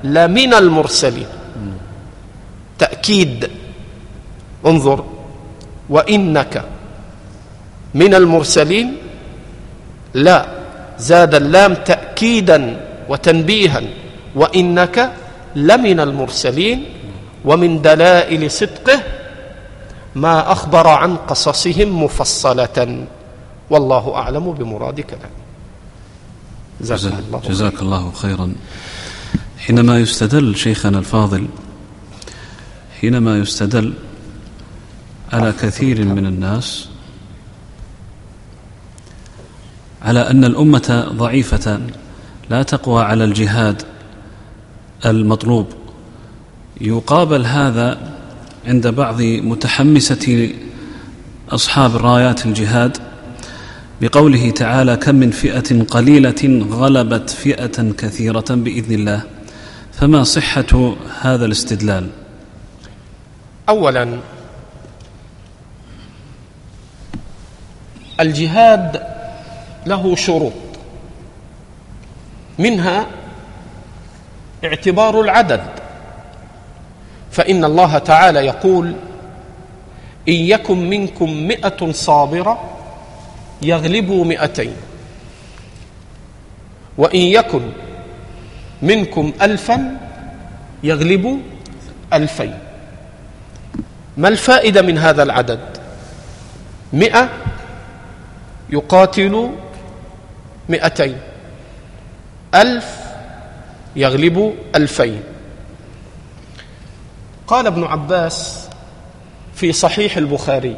[0.05, 1.27] لمن المرسلين.
[2.78, 3.50] تاكيد
[4.66, 5.05] انظر.
[5.88, 6.64] وإنك
[7.94, 8.96] من المرسلين.
[10.14, 10.38] لا.
[10.98, 13.82] زاد اللام تاكيدا وتنبيها.
[14.34, 15.12] وإنك
[15.56, 16.84] لمن المرسلين.
[17.44, 19.02] ومن دلائل صدقه
[20.14, 23.06] ما أخبر عن قصصهم مفصلة.
[23.70, 25.38] والله أعلم بمراد كلامه
[26.80, 27.12] جزاك
[27.48, 28.52] جزاك الله خيرا.
[29.59, 31.46] حينما يستدل شيخنا الفاضل
[33.00, 33.94] حينما يستدل
[35.32, 36.88] على كثير من الناس
[40.02, 41.80] على أن الأمة ضعيفة
[42.50, 43.82] لا تقوى على الجهاد
[45.06, 45.66] المطلوب.
[46.80, 48.12] يقابل هذا
[48.66, 50.50] عند بعض متحمسة
[51.50, 52.96] أصحاب رايات الجهاد
[54.00, 59.22] بقوله تعالى كم من فئة قليلة غلبت فئة كثيرة بإذن الله
[59.92, 62.08] فما صحة هذا الاستدلال؟
[63.68, 64.20] أولا
[68.20, 69.02] الجهاد
[69.86, 70.52] له شروط.
[72.58, 73.06] منها
[74.64, 75.62] اعتبار العدد.
[77.30, 78.86] فإن الله تعالى يقول
[80.28, 82.64] إن يكن منكم مئة صابرة
[83.62, 84.76] يغلبوا مئتين
[86.98, 87.62] وإن يكن
[88.82, 89.96] منكم ألفا
[90.82, 91.38] يغلبوا
[92.12, 92.58] ألفين.
[94.18, 95.60] ما الفائدة من هذا العدد؟
[96.92, 97.28] مئة
[98.70, 99.50] يقاتل
[100.68, 101.18] مئتين.
[102.54, 102.96] ألف
[103.96, 105.22] يغلب ألفين.
[107.46, 108.68] قال ابن عباس
[109.54, 110.76] في صحيح البخاري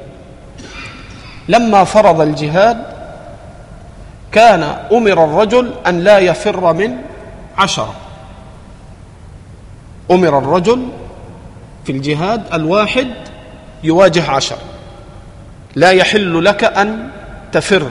[1.48, 2.84] لما فرض الجهاد
[4.32, 4.62] كان
[4.92, 6.96] أمر الرجل أن لا يفر من
[7.58, 7.94] عشرة.
[10.10, 10.88] أمر الرجل
[11.84, 13.29] في الجهاد الواحد
[13.84, 14.56] يواجه عشر.
[15.76, 17.08] لا يحل لك أن
[17.52, 17.90] تفر.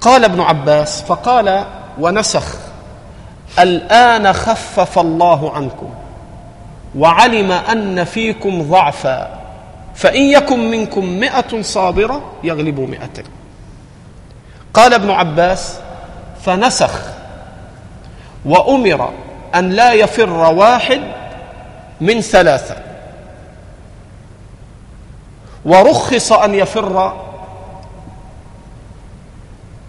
[0.00, 1.64] قال ابن عباس فقال
[2.00, 2.56] ونسخ
[3.58, 5.94] الآن خفف الله عنكم
[6.96, 9.38] وعلم أن فيكم ضعفا
[9.94, 13.24] فإن يكن منكم مئة صابرة يغلبوا مئتين.
[14.74, 15.78] قال ابن عباس
[16.44, 17.00] فنسخ
[18.44, 19.12] وأمر
[19.54, 21.00] أن لا يفر واحد
[22.00, 22.85] من ثلاثة.
[25.66, 27.12] ورخص أن يفر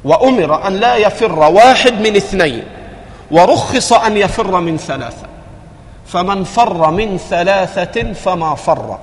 [0.03, 2.63] وأمر أن لا يفر واحد من اثنين
[3.31, 5.27] ورخص أن يفر من ثلاثة
[6.07, 8.97] فمن فر من ثلاثة فما فر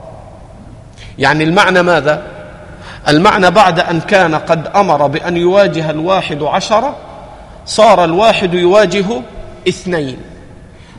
[1.18, 2.22] يعني المعنى ماذا؟
[3.08, 6.96] المعنى بعد أن كان قد أمر بأن يواجه الواحد عشرة
[7.66, 9.04] صار الواحد يواجه
[9.68, 10.16] اثنين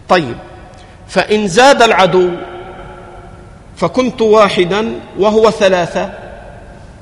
[0.10, 0.36] طيب
[1.08, 2.30] فإن زاد العدو
[3.76, 6.14] فكنت واحدا وهو ثلاثة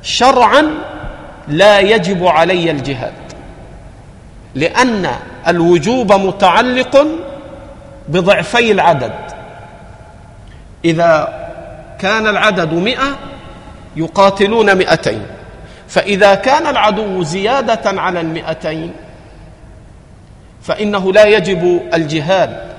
[0.01, 0.65] شرعا
[1.47, 3.13] لا يجب علي الجهاد
[4.55, 5.09] لأن
[5.47, 7.07] الوجوب متعلق
[8.09, 9.13] بضعفي العدد.
[10.85, 11.43] إذا
[11.99, 13.17] كان العدد مئة
[13.95, 15.25] يقاتلون مئتين
[15.87, 18.93] فإذا كان العدو زيادة على المئتين
[20.61, 22.73] فإنه لا يجب الجهاد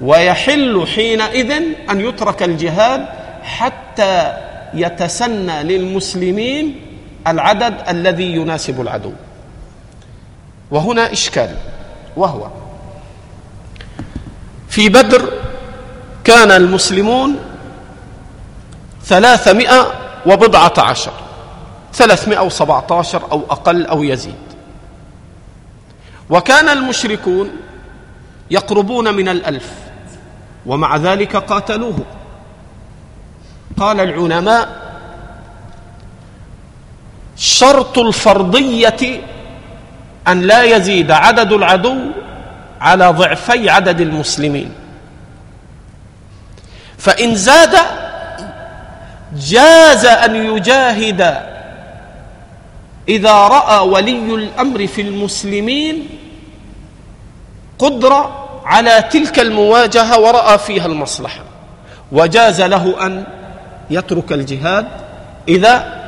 [0.00, 1.52] ويحل حينئذ
[1.90, 3.06] أن يترك الجهاد
[3.48, 4.36] حتى
[4.74, 6.80] يتسنى للمسلمين
[7.26, 9.12] العدد الذي يناسب العدو.
[10.70, 11.56] وهنا إشكال
[12.16, 12.48] وهو
[14.68, 15.32] في بدر
[16.24, 17.36] كان المسلمون
[19.04, 19.92] ثلاثمائة
[20.26, 21.12] وبضعة عشر
[21.94, 24.34] ثلاثمائة وسبعة عشر أو أقل أو يزيد.
[26.30, 27.50] وكان المشركون
[28.50, 29.72] يقربون من الألف
[30.66, 31.98] ومع ذلك قاتلوه
[33.80, 34.68] قال العلماء
[37.36, 39.22] شرط الفرضية
[40.28, 41.96] أن لا يزيد عدد العدو
[42.80, 44.74] على ضعفي عدد المسلمين.
[46.98, 47.76] فإن زاد
[49.36, 51.42] جاز أن يجاهد
[53.08, 56.08] إذا رأى ولي الأمر في المسلمين
[57.78, 61.40] قدرة على تلك المواجهة ورأى فيها المصلحة.
[62.12, 63.24] وجاز له أن
[63.90, 64.86] يترك الجهاد
[65.48, 65.98] إذا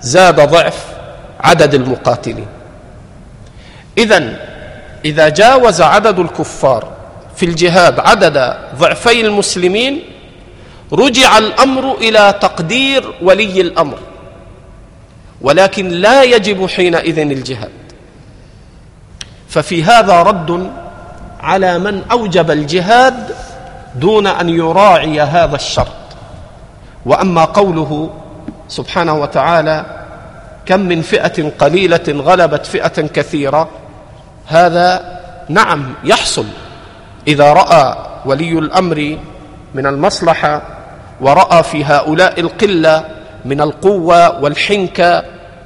[0.00, 0.84] زاد ضعف
[1.40, 2.46] عدد المقاتلين.
[3.98, 4.38] اذا
[5.04, 6.92] إذا جاوز عدد الكفار
[7.36, 10.02] في الجهاد عدد ضعفي المسلمين
[10.92, 13.98] رجع الأمر إلى تقدير ولي الأمر
[15.40, 17.70] ولكن لا يجب حينئذ الجهاد.
[19.48, 20.70] ففي هذا رد
[21.40, 23.34] على من أوجب الجهاد
[23.94, 26.05] دون أن يراعي هذا الشرط.
[27.06, 28.10] وأما قوله
[28.68, 29.84] سبحانه وتعالى
[30.66, 33.68] كم من فئة قليلة غلبت فئة كثيرة
[34.46, 35.18] هذا
[35.48, 36.44] نعم يحصل
[37.28, 39.18] إذا رأى ولي الأمر
[39.74, 40.62] من المصلحة
[41.20, 43.04] ورأى في هؤلاء القلة
[43.44, 45.22] من القوة والحنكة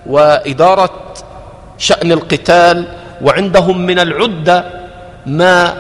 [0.06, 0.90] وإدارة
[1.78, 2.88] شأن القتال
[3.22, 4.64] وعندهم من العدة
[5.26, 5.74] ما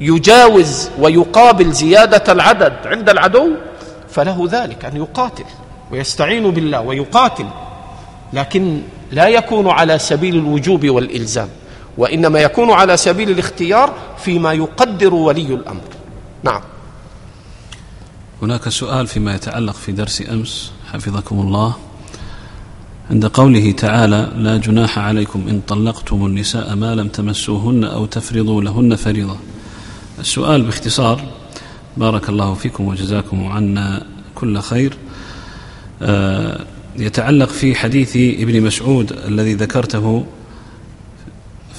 [0.00, 3.50] يجاوز ويقابل زيادة العدد عند العدو
[4.18, 5.44] فله ذلك أن يقاتل
[5.90, 7.46] ويستعين بالله ويقاتل
[8.32, 8.80] لكن
[9.12, 11.48] لا يكون على سبيل الوجوب والإلزام
[11.98, 15.82] وإنما يكون على سبيل الاختيار فيما يقدر ولي الأمر.
[16.42, 16.60] نعم.
[18.42, 21.74] هناك سؤال فيما يتعلق في درس أمس حفظكم الله.
[23.10, 28.96] عند قوله تعالى لا جناح عليكم إن طلقتم النساء ما لم تمسوهن أو تفرضوا لهن
[28.96, 29.36] فريضة.
[30.18, 31.37] السؤال باختصار
[31.98, 34.96] بارك الله فيكم وجزاكم عنا كل خير.
[36.02, 36.64] آه،
[36.96, 40.26] يتعلق في حديث ابن مسعود الذي ذكرته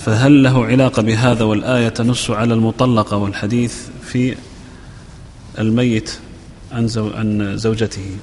[0.05, 4.35] فهل له علاقة بهذا والآية تنص على المطلقة والحديث في
[5.59, 6.11] الميت
[6.71, 8.17] عن, عن زوجته؟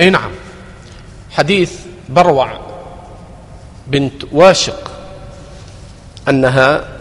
[0.00, 0.30] إي نعم.
[1.30, 1.72] حديث
[2.08, 2.60] بروع
[3.86, 4.90] بنت واشق
[6.28, 6.99] أنها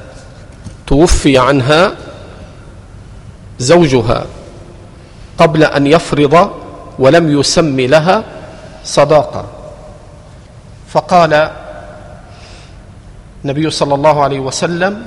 [0.89, 1.91] توفي عنها
[3.59, 4.25] زوجها
[5.37, 6.51] قبل أن يفرض
[6.99, 8.23] ولم يسم لها
[8.83, 9.45] صداقة.
[10.89, 11.51] فقال
[13.45, 15.05] النبي صلى الله عليه وسلم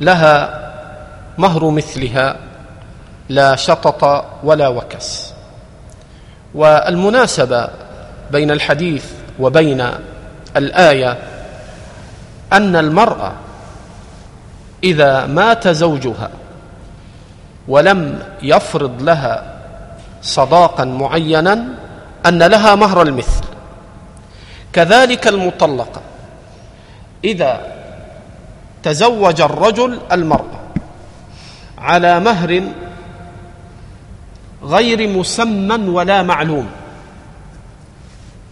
[0.00, 0.32] لها
[1.38, 2.36] مهر مثلها
[3.28, 5.32] لا شطط ولا وكس.
[6.54, 7.68] والمناسبة
[8.30, 9.04] بين الحديث
[9.40, 9.90] وبين
[10.56, 11.18] الآية
[12.52, 13.32] أن المرأة
[14.84, 16.30] إذا مات زوجها
[17.68, 19.54] ولم يفرض لها
[20.22, 21.64] صداقا معينا
[22.26, 23.44] أن لها مهر المثل.
[24.72, 26.00] كذلك المطلقه
[27.24, 27.60] إذا
[28.82, 30.58] تزوج الرجل المرأة
[31.78, 32.62] على مهر
[34.62, 36.66] غير مسمى ولا معلوم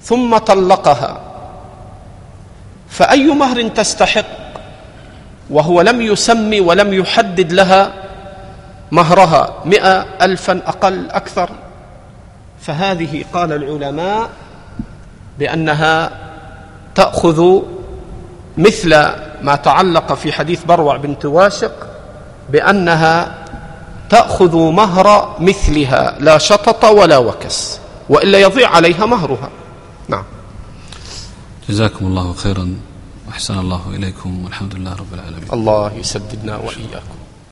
[0.02, 1.20] ثم طلقها
[2.88, 4.45] فأي مهر تستحق؟
[5.50, 7.92] وهو لم يسمي ولم يحدد لها
[8.92, 11.50] مهرها مئة ألفا أقل أكثر.
[12.60, 14.30] فهذه قال العلماء
[15.38, 16.10] بأنها
[16.94, 17.62] تأخذ
[18.58, 18.90] مثل
[19.42, 21.86] ما تعلق في حديث بروع بنت واشق
[22.50, 23.34] بأنها
[24.10, 27.78] تأخذ مهر مثلها لا شطط ولا وكس
[28.08, 29.50] وإلا يضيع عليها مهرها.
[30.08, 30.24] نعم.
[31.68, 32.74] جزاكم الله خيرا.
[33.26, 35.52] وأحسن الله إليكم والحمد لله رب العالمين.
[35.52, 37.15] الله يسددنا وإياكم.